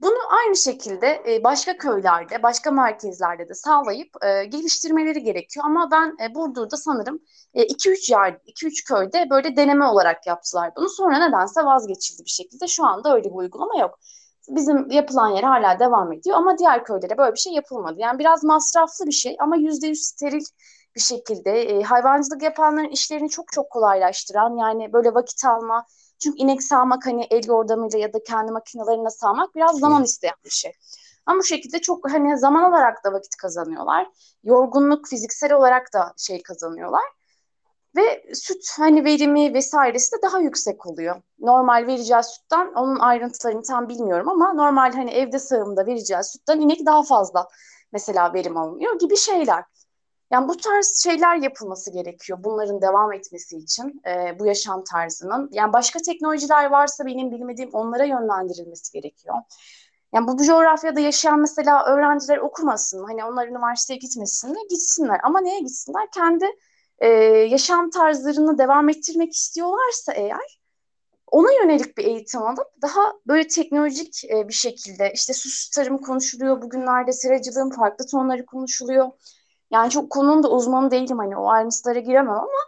[0.00, 5.66] Bunu aynı şekilde e, başka köylerde, başka merkezlerde de sağlayıp e, geliştirmeleri gerekiyor.
[5.66, 7.20] Ama ben e, Burdur'da sanırım
[7.54, 10.88] 2-3 yer, 2-3 köyde böyle deneme olarak yaptılar bunu.
[10.88, 12.66] Sonra nedense vazgeçildi bir şekilde.
[12.66, 13.98] Şu anda öyle bir uygulama yok.
[14.48, 17.94] Bizim yapılan yer hala devam ediyor ama diğer köylere böyle bir şey yapılmadı.
[17.98, 20.44] Yani biraz masraflı bir şey ama %100 steril
[20.96, 25.86] bir şekilde e, hayvancılık yapanların işlerini çok çok kolaylaştıran yani böyle vakit alma,
[26.18, 30.50] çünkü inek sağmak hani el yordamıyla ya da kendi makinalarına sağmak biraz zaman isteyen bir
[30.50, 30.72] şey.
[31.26, 34.06] Ama bu şekilde çok hani zaman olarak da vakit kazanıyorlar.
[34.44, 37.02] Yorgunluk fiziksel olarak da şey kazanıyorlar.
[37.96, 41.22] Ve süt hani verimi vesairesi de daha yüksek oluyor.
[41.38, 46.86] Normal vereceği sütten onun ayrıntılarını tam bilmiyorum ama normal hani evde sağımda vereceği sütten inek
[46.86, 47.48] daha fazla
[47.92, 49.64] mesela verim alınıyor gibi şeyler.
[50.30, 55.48] Yani bu tarz şeyler yapılması gerekiyor bunların devam etmesi için e, bu yaşam tarzının.
[55.52, 59.36] Yani başka teknolojiler varsa benim bilmediğim onlara yönlendirilmesi gerekiyor.
[60.14, 65.20] Yani bu, bu coğrafyada yaşayan mesela öğrenciler okumasın, hani onlar üniversiteye gitmesinler, gitsinler.
[65.22, 66.10] Ama neye gitsinler?
[66.14, 66.46] Kendi
[66.98, 67.08] e,
[67.50, 70.60] yaşam tarzlarını devam ettirmek istiyorlarsa eğer
[71.26, 76.62] ona yönelik bir eğitim alıp daha böyle teknolojik e, bir şekilde işte sus tarım konuşuluyor
[76.62, 79.10] bugünlerde seracılığın farklı tonları konuşuluyor.
[79.70, 82.60] Yani çok konunun da uzmanı değilim hani o ayrıntılara giremem ama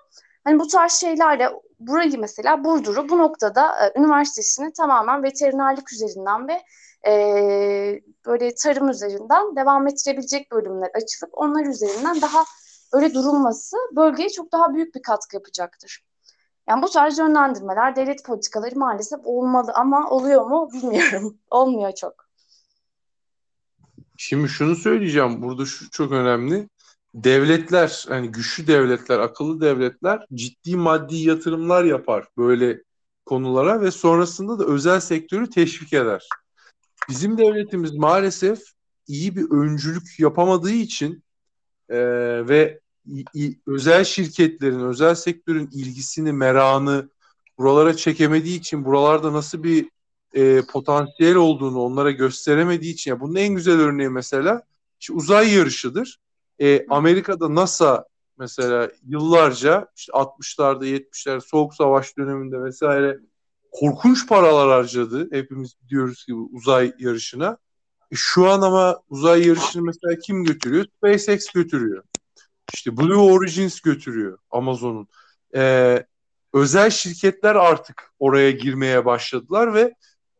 [0.44, 6.62] hani bu tarz şeylerle burayı mesela Burdur'u bu noktada e, üniversitesini tamamen veterinerlik üzerinden ve
[7.06, 7.12] e,
[8.26, 12.44] böyle tarım üzerinden devam ettirebilecek bölümler açılıp onlar üzerinden daha
[12.92, 16.04] öyle durulması bölgeye çok daha büyük bir katkı yapacaktır.
[16.68, 21.38] Yani bu tarz yönlendirmeler devlet politikaları maalesef olmalı ama oluyor mu bilmiyorum.
[21.50, 22.28] Olmuyor çok.
[24.16, 25.42] Şimdi şunu söyleyeceğim.
[25.42, 26.68] Burada şu çok önemli
[27.14, 32.82] devletler hani güçlü devletler, akıllı devletler ciddi maddi yatırımlar yapar böyle
[33.26, 36.28] konulara ve sonrasında da özel sektörü teşvik eder.
[37.08, 38.60] Bizim devletimiz maalesef
[39.06, 41.22] iyi bir öncülük yapamadığı için
[41.88, 41.98] e,
[42.48, 47.08] ve i, i, özel şirketlerin, özel sektörün ilgisini, meranı
[47.58, 49.90] buralara çekemediği için buralarda nasıl bir
[50.34, 54.62] e, potansiyel olduğunu onlara gösteremediği için ya bunun en güzel örneği mesela
[55.00, 56.18] işte uzay yarışıdır.
[56.60, 58.04] E, Amerika'da NASA
[58.38, 63.18] mesela yıllarca işte 60'larda 70'ler soğuk savaş döneminde vesaire
[63.72, 65.28] korkunç paralar harcadı.
[65.32, 67.58] Hepimiz biliyoruz ki uzay yarışına.
[68.14, 70.86] Şu an ama uzay yarışını mesela kim götürüyor?
[70.96, 72.04] SpaceX götürüyor.
[72.74, 75.08] İşte Blue Origins götürüyor Amazon'un.
[75.54, 76.04] E,
[76.52, 79.94] özel şirketler artık oraya girmeye başladılar ve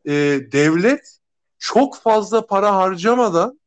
[0.05, 0.13] e,
[0.53, 1.19] devlet
[1.59, 3.61] çok fazla para harcamadan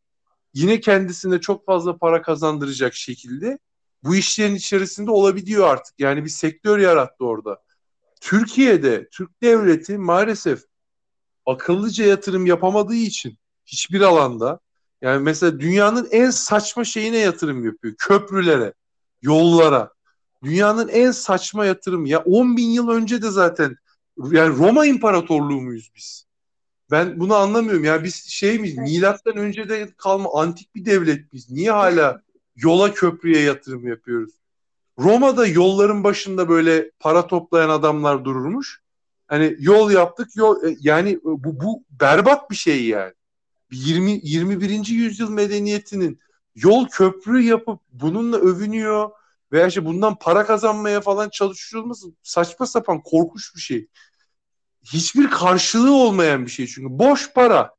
[0.53, 3.59] yine kendisine çok fazla para kazandıracak şekilde
[4.03, 5.99] bu işlerin içerisinde olabiliyor artık.
[5.99, 7.61] Yani bir sektör yarattı orada.
[8.21, 10.63] Türkiye'de Türk devleti maalesef
[11.45, 14.59] akıllıca yatırım yapamadığı için hiçbir alanda
[15.01, 17.93] yani mesela dünyanın en saçma şeyine yatırım yapıyor.
[17.97, 18.73] Köprülere,
[19.21, 19.93] yollara.
[20.43, 22.05] Dünyanın en saçma yatırım.
[22.05, 23.75] Ya 10 bin yıl önce de zaten
[24.31, 26.25] yani Roma İmparatorluğu muyuz biz?
[26.91, 27.83] Ben bunu anlamıyorum.
[27.83, 28.75] Yani biz şey miyiz?
[28.77, 28.89] Evet.
[28.89, 31.51] Milattan önce de kalma antik bir devlet biz.
[31.51, 32.21] Niye hala
[32.55, 34.31] yola köprüye yatırım yapıyoruz?
[34.99, 38.81] Roma'da yolların başında böyle para toplayan adamlar dururmuş.
[39.27, 43.13] Hani yol yaptık yol e, yani bu, bu berbat bir şey yani.
[43.71, 44.87] 20 21.
[44.87, 46.19] yüzyıl medeniyetinin
[46.55, 49.09] yol köprü yapıp bununla övünüyor
[49.51, 53.87] veya işte bundan para kazanmaya falan çalışılması saçma sapan korkunç bir şey
[54.83, 57.75] hiçbir karşılığı olmayan bir şey çünkü boş para.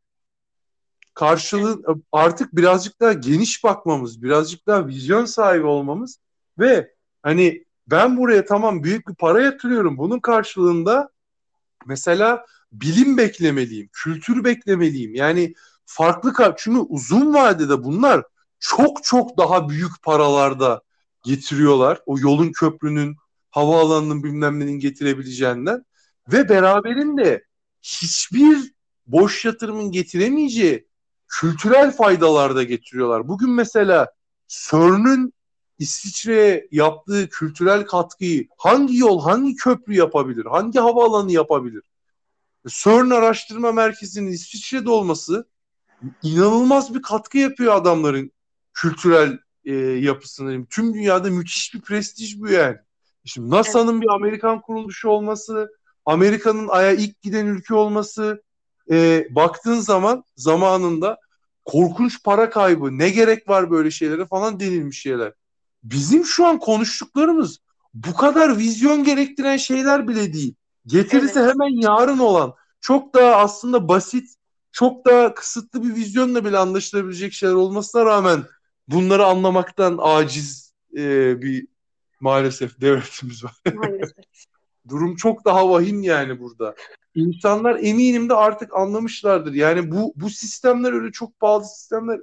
[1.15, 6.19] Karşılığı artık birazcık daha geniş bakmamız, birazcık daha vizyon sahibi olmamız
[6.59, 9.99] ve hani ben buraya tamam büyük bir para yatırıyorum.
[9.99, 11.11] Bunun karşılığında
[11.87, 15.15] mesela bilim beklemeliyim, kültür beklemeliyim.
[15.15, 15.55] Yani
[15.87, 18.23] farklı çünkü uzun vadede bunlar
[18.59, 20.83] çok çok daha büyük paralarda
[21.25, 22.01] getiriyorlar.
[22.07, 23.17] O yolun köprünün,
[23.51, 25.85] havaalanının bilmem nenin getirebileceğinden
[26.33, 27.45] ve beraberinde
[27.83, 28.73] hiçbir
[29.07, 30.89] boş yatırımın getiremeyeceği
[31.29, 33.29] kültürel faydalar da getiriyorlar.
[33.29, 34.13] Bugün mesela
[34.49, 35.35] CERN'ün
[35.79, 41.83] İsviçre'ye yaptığı kültürel katkıyı hangi yol, hangi köprü yapabilir, hangi havaalanı yapabilir?
[42.69, 45.49] CERN Araştırma Merkezi'nin İsviçre'de olması
[46.23, 48.33] inanılmaz bir katkı yapıyor adamların
[48.75, 50.67] kültürel e, yapısını.
[50.67, 52.77] Tüm dünyada müthiş bir prestij bu yani.
[53.25, 54.03] Şimdi NASA'nın evet.
[54.03, 55.73] bir Amerikan kuruluşu olması,
[56.07, 58.43] Amerika'nın Ay'a ilk giden ülke olması,
[58.91, 61.19] e, baktığın zaman zamanında
[61.65, 65.33] korkunç para kaybı, ne gerek var böyle şeylere falan denilmiş şeyler.
[65.85, 67.59] Bizim şu an konuştuklarımız
[67.95, 70.55] bu kadar vizyon gerektiren şeyler bile değil.
[70.87, 71.55] Getirisi evet.
[71.55, 74.35] hemen yarın olan, çok daha aslında basit,
[74.73, 78.45] çok daha kısıtlı bir vizyonla bile anlaşılabilecek şeyler olmasına rağmen
[78.89, 81.67] bunları anlamaktan aciz e, bir
[82.21, 83.53] maalesef devletimiz var.
[83.75, 84.25] Maalesef.
[84.89, 86.75] Durum çok daha vahim yani burada.
[87.15, 89.53] İnsanlar eminim de artık anlamışlardır.
[89.53, 92.21] Yani bu bu sistemler öyle çok pahalı sistemler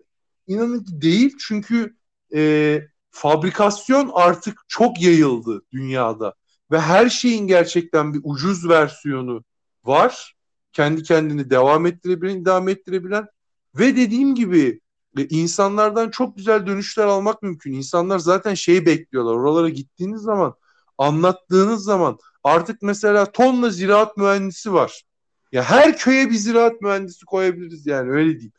[0.47, 1.95] inanın ki değil çünkü
[2.33, 2.81] e,
[3.11, 6.33] fabrikasyon artık çok yayıldı dünyada
[6.71, 9.43] ve her şeyin gerçekten bir ucuz versiyonu
[9.83, 10.38] var.
[10.73, 13.27] Kendi kendini devam ettirebilen, devam ettirebilen
[13.75, 14.81] ve dediğim gibi
[15.17, 17.73] e, insanlardan çok güzel dönüşler almak mümkün.
[17.73, 19.33] İnsanlar zaten şeyi bekliyorlar.
[19.33, 20.55] Oralara gittiğiniz zaman,
[20.97, 25.03] anlattığınız zaman artık mesela tonla ziraat mühendisi var.
[25.51, 28.53] Ya her köye bir ziraat mühendisi koyabiliriz yani öyle diyeyim.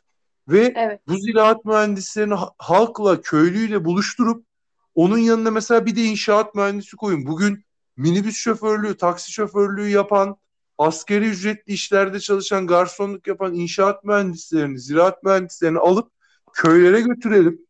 [0.47, 0.99] Ve evet.
[1.07, 4.45] bu ziraat mühendislerini halkla, köylüyle buluşturup
[4.95, 7.25] onun yanına mesela bir de inşaat mühendisi koyun.
[7.25, 7.65] Bugün
[7.97, 10.37] minibüs şoförlüğü, taksi şoförlüğü yapan,
[10.77, 16.11] askeri ücretli işlerde çalışan, garsonluk yapan inşaat mühendislerini, ziraat mühendislerini alıp
[16.53, 17.61] köylere götürelim.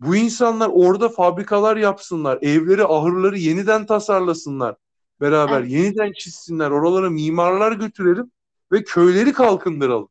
[0.00, 4.76] Bu insanlar orada fabrikalar yapsınlar, evleri, ahırları yeniden tasarlasınlar.
[5.20, 5.70] Beraber evet.
[5.70, 8.30] yeniden çizsinler, oralara mimarlar götürelim
[8.72, 10.08] ve köyleri kalkındıralım.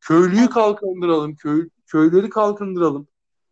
[0.00, 0.50] Köylüyü evet.
[0.50, 3.08] kalkındıralım, köy, köyleri kalkındıralım.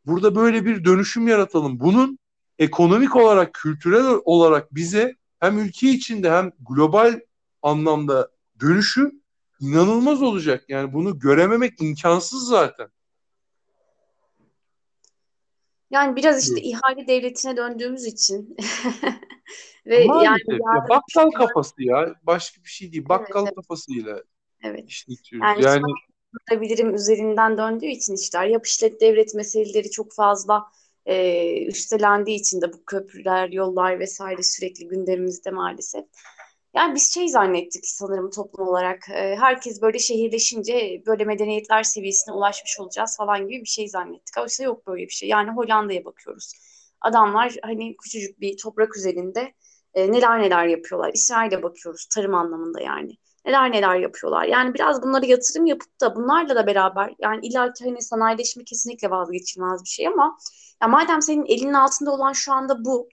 [0.06, 1.80] Burada böyle bir dönüşüm yaratalım.
[1.80, 2.18] Bunun
[2.58, 7.20] ekonomik olarak, kültürel olarak bize hem ülke içinde hem global
[7.62, 8.28] anlamda
[8.60, 9.12] dönüşü
[9.60, 10.64] inanılmaz olacak.
[10.68, 12.88] Yani bunu görememek imkansız zaten.
[15.90, 18.56] Yani biraz işte ihale devletine döndüğümüz için
[19.86, 23.08] ve Maalesef yani ya, bakkal kafası ya başka bir şey değil.
[23.08, 24.22] Bakkal evet, kafasıyla
[24.62, 24.84] evet.
[24.88, 25.64] işletiyoruz.
[25.64, 25.82] Yani,
[26.50, 30.64] yani bilirim üzerinden döndüğü için işler yap işlet devlet meseleleri çok fazla
[31.06, 36.04] e, üstelendiği için de bu köprüler, yollar vesaire sürekli gündemimizde maalesef.
[36.74, 39.08] Yani biz şey zannettik sanırım toplum olarak.
[39.10, 44.38] E, herkes böyle şehirleşince böyle medeniyetler seviyesine ulaşmış olacağız falan gibi bir şey zannettik.
[44.38, 45.28] Oysa yok böyle bir şey.
[45.28, 46.52] Yani Hollanda'ya bakıyoruz.
[47.00, 49.54] Adamlar hani küçücük bir toprak üzerinde
[49.94, 51.10] e, neler neler yapıyorlar.
[51.14, 53.16] İsrail'e bakıyoruz tarım anlamında yani.
[53.44, 54.44] Neler neler yapıyorlar.
[54.44, 59.82] Yani biraz bunları yatırım yapıp da bunlarla da beraber yani illa hani sanayileşme kesinlikle vazgeçilmez
[59.84, 60.38] bir şey ama
[60.82, 63.08] ya madem senin elinin altında olan şu anda bu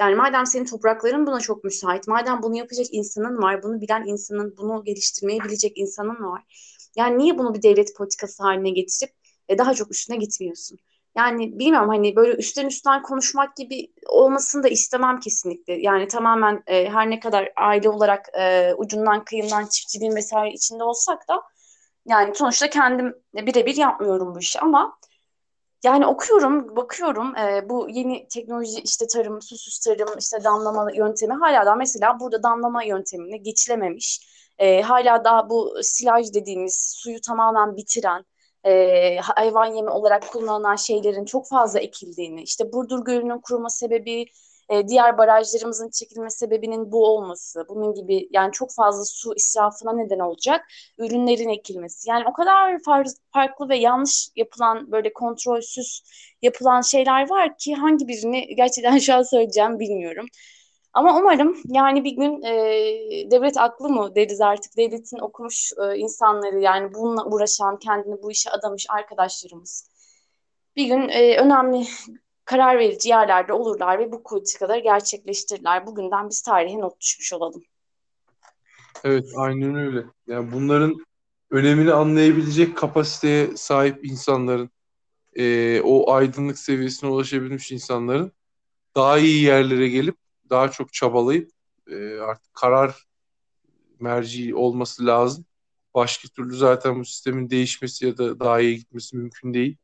[0.00, 4.56] yani madem senin toprakların buna çok müsait, madem bunu yapacak insanın var, bunu bilen insanın,
[4.56, 6.42] bunu geliştirmeyi bilecek insanın var.
[6.96, 9.10] Yani niye bunu bir devlet politikası haline getirip
[9.48, 10.78] e, daha çok üstüne gitmiyorsun?
[11.16, 15.74] Yani bilmiyorum hani böyle üstten üstten konuşmak gibi olmasını da istemem kesinlikle.
[15.74, 21.28] Yani tamamen e, her ne kadar aile olarak e, ucundan kıyından çiftçiliğin vesaire içinde olsak
[21.28, 21.42] da
[22.06, 24.98] yani sonuçta kendim birebir yapmıyorum bu işi ama
[25.84, 31.66] yani okuyorum, bakıyorum e, bu yeni teknoloji işte tarım, susuz tarım, işte damlama yöntemi hala
[31.66, 34.28] da mesela burada damlama yöntemine geçilememiş.
[34.58, 38.24] E, hala daha bu silaj dediğimiz suyu tamamen bitiren,
[38.64, 44.26] e, hayvan yemi olarak kullanılan şeylerin çok fazla ekildiğini, işte Burdur Gölü'nün kuruma sebebi
[44.68, 50.18] e, diğer barajlarımızın çekilme sebebinin bu olması, bunun gibi yani çok fazla su israfına neden
[50.18, 50.66] olacak
[50.98, 52.10] ürünlerin ekilmesi.
[52.10, 52.78] Yani o kadar
[53.32, 56.02] farklı ve yanlış yapılan böyle kontrolsüz
[56.42, 60.26] yapılan şeyler var ki hangi birini gerçekten şu an söyleyeceğim bilmiyorum.
[60.94, 66.60] Ama umarım yani bir gün e, devlet aklı mı deriz artık devletin okumuş e, insanları
[66.60, 69.90] yani bununla uğraşan kendini bu işe adamış arkadaşlarımız
[70.76, 71.86] bir gün e, önemli
[72.52, 75.86] karar verici yerlerde olurlar ve bu politikaları gerçekleştirirler.
[75.86, 77.62] Bugünden biz tarihe not düşmüş olalım.
[79.04, 80.04] Evet aynen öyle.
[80.26, 80.96] Yani bunların
[81.50, 84.70] önemini anlayabilecek kapasiteye sahip insanların
[85.36, 88.32] e, o aydınlık seviyesine ulaşabilmiş insanların
[88.96, 90.16] daha iyi yerlere gelip
[90.50, 91.50] daha çok çabalayıp
[91.90, 93.06] e, artık karar
[94.00, 95.44] merci olması lazım.
[95.94, 99.76] Başka türlü zaten bu sistemin değişmesi ya da daha iyi gitmesi mümkün değil.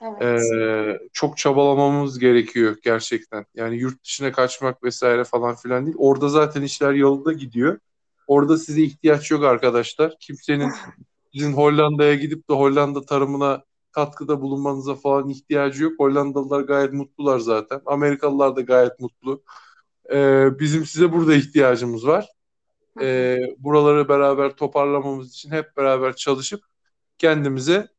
[0.00, 0.52] Evet.
[0.52, 3.46] Ee, çok çabalamamız gerekiyor gerçekten.
[3.54, 5.96] Yani yurt dışına kaçmak vesaire falan filan değil.
[5.98, 7.78] Orada zaten işler yolunda gidiyor.
[8.26, 10.16] Orada size ihtiyaç yok arkadaşlar.
[10.20, 10.72] Kimsenin
[11.34, 15.92] sizin Hollanda'ya gidip de Hollanda tarımına katkıda bulunmanıza falan ihtiyacı yok.
[15.98, 17.80] Hollandalılar gayet mutlular zaten.
[17.86, 19.42] Amerikalılar da gayet mutlu.
[20.12, 22.28] Ee, bizim size burada ihtiyacımız var.
[23.00, 26.64] Ee, buraları beraber toparlamamız için hep beraber çalışıp
[27.18, 27.93] kendimize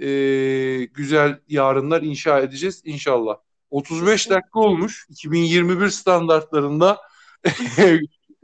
[0.00, 3.36] e, güzel yarınlar inşa edeceğiz inşallah.
[3.70, 5.06] 35 dakika olmuş.
[5.10, 7.00] 2021 standartlarında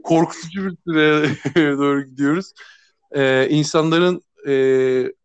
[0.03, 1.29] korkutucu bir süreye
[1.77, 2.53] doğru gidiyoruz.
[3.11, 4.53] Ee, insanların e,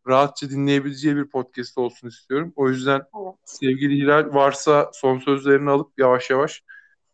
[0.08, 2.52] rahatça dinleyebileceği bir podcast olsun istiyorum.
[2.56, 3.34] O yüzden evet.
[3.44, 6.62] sevgili Hilal varsa son sözlerini alıp yavaş yavaş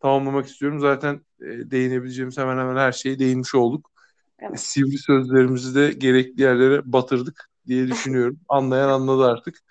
[0.00, 0.80] tamamlamak istiyorum.
[0.80, 3.90] Zaten e, değinebileceğimiz hemen hemen her şeyi değinmiş olduk.
[4.38, 4.60] Evet.
[4.60, 8.40] Sivri sözlerimizi de gerekli yerlere batırdık diye düşünüyorum.
[8.48, 9.62] Anlayan anladı artık.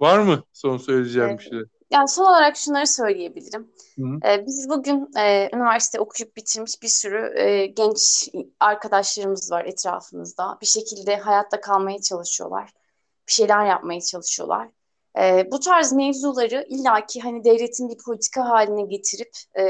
[0.00, 1.38] Var mı son söyleyeceğim evet.
[1.38, 1.60] bir şey?
[1.90, 3.70] Yani son olarak şunları söyleyebilirim.
[4.24, 8.28] Ee, biz bugün e, üniversite okuyup bitirmiş bir sürü e, genç
[8.60, 10.58] arkadaşlarımız var etrafımızda.
[10.60, 12.70] Bir şekilde hayatta kalmaya çalışıyorlar.
[13.28, 14.68] Bir şeyler yapmaya çalışıyorlar.
[15.18, 19.64] E, bu tarz mevzuları illaki hani devletin bir politika haline getirip e,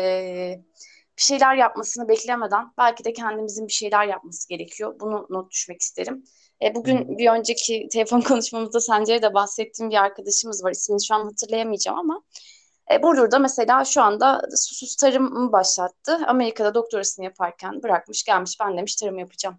[1.18, 5.00] bir şeyler yapmasını beklemeden belki de kendimizin bir şeyler yapması gerekiyor.
[5.00, 6.24] Bunu not düşmek isterim.
[6.62, 10.70] E, bugün bir önceki telefon konuşmamızda Sencer'e de bahsettiğim bir arkadaşımız var.
[10.70, 12.22] İsmini şu an hatırlayamayacağım ama
[12.92, 16.18] e, Burdur'da mesela şu anda susuz tarımı başlattı.
[16.26, 19.58] Amerika'da doktorasını yaparken bırakmış gelmiş ben demiş tarım yapacağım.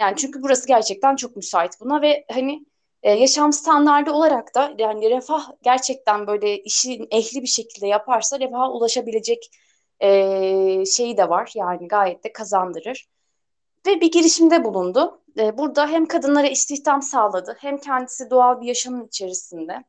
[0.00, 2.66] Yani çünkü burası gerçekten çok müsait buna ve hani
[3.02, 8.70] e, yaşam standardı olarak da yani refah gerçekten böyle işin ehli bir şekilde yaparsa refaha
[8.70, 9.50] ulaşabilecek
[10.00, 11.52] e, şeyi de var.
[11.54, 13.08] Yani gayet de kazandırır.
[13.86, 15.20] Ve bir girişimde bulundu.
[15.38, 19.84] E, burada hem kadınlara istihdam sağladı hem kendisi doğal bir yaşamın içerisinde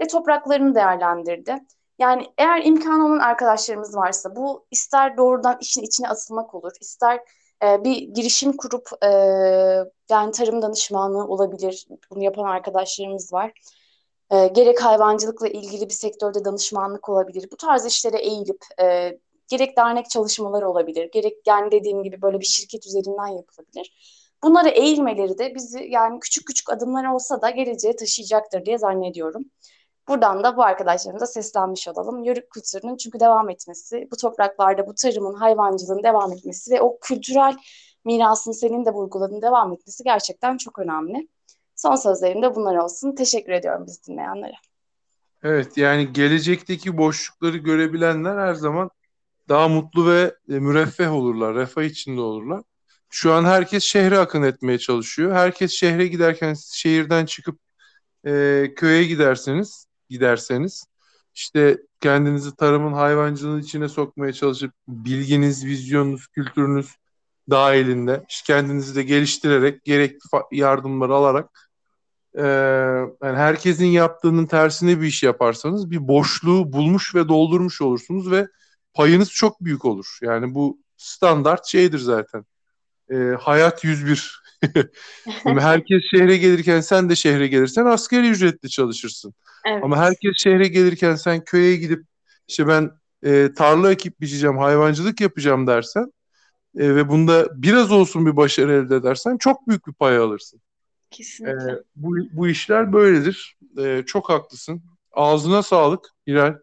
[0.00, 1.58] ve topraklarını değerlendirdi.
[1.98, 7.20] Yani eğer imkanı olan arkadaşlarımız varsa bu ister doğrudan işin içine atılmak olur, ister
[7.64, 9.08] e, bir girişim kurup e,
[10.10, 11.86] yani tarım danışmanlığı olabilir.
[12.10, 13.52] Bunu yapan arkadaşlarımız var.
[14.30, 17.48] E, gerek hayvancılıkla ilgili bir sektörde danışmanlık olabilir.
[17.52, 19.18] Bu tarz işlere eğilip e,
[19.48, 23.92] gerek dernek çalışmaları olabilir, gerek yani dediğim gibi böyle bir şirket üzerinden yapılabilir.
[24.42, 29.44] Bunlara eğilmeleri de bizi yani küçük küçük adımlar olsa da geleceğe taşıyacaktır diye zannediyorum.
[30.08, 32.24] Buradan da bu arkadaşlarımıza seslenmiş olalım.
[32.24, 37.56] Yörük kültürünün çünkü devam etmesi, bu topraklarda bu tarımın, hayvancılığın devam etmesi ve o kültürel
[38.04, 41.28] mirasın senin de vurguladığın devam etmesi gerçekten çok önemli.
[41.76, 43.14] Son sözlerim de bunlar olsun.
[43.14, 44.54] Teşekkür ediyorum biz dinleyenlere.
[45.42, 48.90] Evet yani gelecekteki boşlukları görebilenler her zaman
[49.48, 52.62] daha mutlu ve e, müreffeh olurlar, refah içinde olurlar.
[53.10, 55.32] Şu an herkes şehre akın etmeye çalışıyor.
[55.32, 57.60] Herkes şehre giderken şehirden çıkıp
[58.26, 60.84] e, köye giderseniz, giderseniz
[61.34, 66.94] işte kendinizi tarımın, hayvancılığın içine sokmaya çalışıp bilginiz, vizyonunuz, kültürünüz
[67.50, 70.18] dahilinde işte kendinizi de geliştirerek gerekli
[70.52, 71.70] yardımları alarak
[72.34, 72.42] e,
[73.22, 78.48] yani herkesin yaptığının tersine bir iş yaparsanız bir boşluğu bulmuş ve doldurmuş olursunuz ve
[78.94, 80.18] payınız çok büyük olur.
[80.22, 82.44] Yani bu standart şeydir zaten.
[83.10, 84.42] E, hayat 101.
[85.44, 89.34] herkes şehre gelirken sen de şehre gelirsen askeri ücretli çalışırsın.
[89.66, 89.84] Evet.
[89.84, 92.04] Ama herkes şehre gelirken sen köye gidip
[92.48, 92.90] işte ben
[93.24, 96.12] e, tarla ekip biçeceğim, hayvancılık yapacağım dersen
[96.76, 100.60] e, ve bunda biraz olsun bir başarı elde edersen çok büyük bir pay alırsın.
[101.10, 101.72] Kesinlikle.
[101.72, 103.56] E, bu, bu işler böyledir.
[103.78, 104.82] E, çok haklısın.
[105.12, 106.54] Ağzına sağlık Hilal.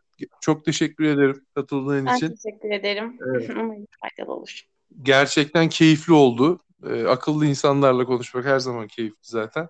[0.41, 2.30] Çok teşekkür ederim katıldığın ben için.
[2.30, 3.18] Ben teşekkür ederim.
[3.28, 3.50] Evet.
[3.56, 4.62] Umarım faydalı olur.
[5.02, 6.60] Gerçekten keyifli oldu.
[6.90, 9.70] Ee, akıllı insanlarla konuşmak her zaman keyifli zaten.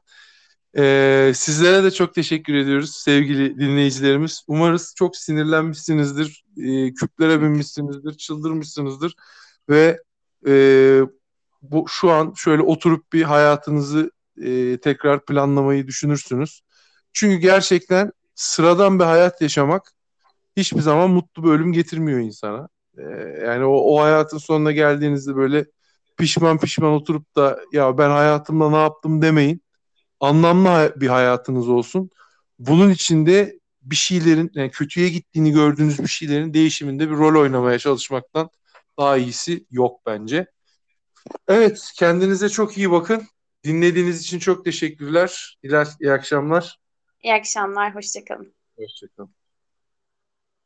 [0.78, 4.44] Ee, sizlere de çok teşekkür ediyoruz sevgili dinleyicilerimiz.
[4.48, 9.16] Umarız çok sinirlenmişsinizdir, e, küplere binmişsinizdir, çıldırmışsınızdır
[9.70, 10.00] ve
[10.48, 11.02] e,
[11.62, 14.12] bu şu an şöyle oturup bir hayatınızı
[14.42, 16.62] e, tekrar planlamayı düşünürsünüz.
[17.14, 19.92] Çünkü gerçekten sıradan bir hayat yaşamak
[20.58, 22.68] hiçbir zaman mutlu bir ölüm getirmiyor insana.
[22.98, 23.02] Ee,
[23.46, 25.66] yani o, o hayatın sonuna geldiğinizde böyle
[26.18, 29.62] pişman pişman oturup da ya ben hayatımda ne yaptım demeyin.
[30.20, 32.10] Anlamlı bir hayatınız olsun.
[32.60, 38.50] Bunun içinde bir şeylerin yani kötüye gittiğini gördüğünüz bir şeylerin değişiminde bir rol oynamaya çalışmaktan
[39.00, 40.48] daha iyisi yok bence.
[41.48, 43.24] Evet kendinize çok iyi bakın.
[43.64, 45.58] Dinlediğiniz için çok teşekkürler.
[45.64, 46.80] Hilal iyi akşamlar.
[47.24, 47.96] İyi akşamlar.
[47.96, 48.54] Hoşçakalın.
[48.78, 49.45] Hoşçakalın.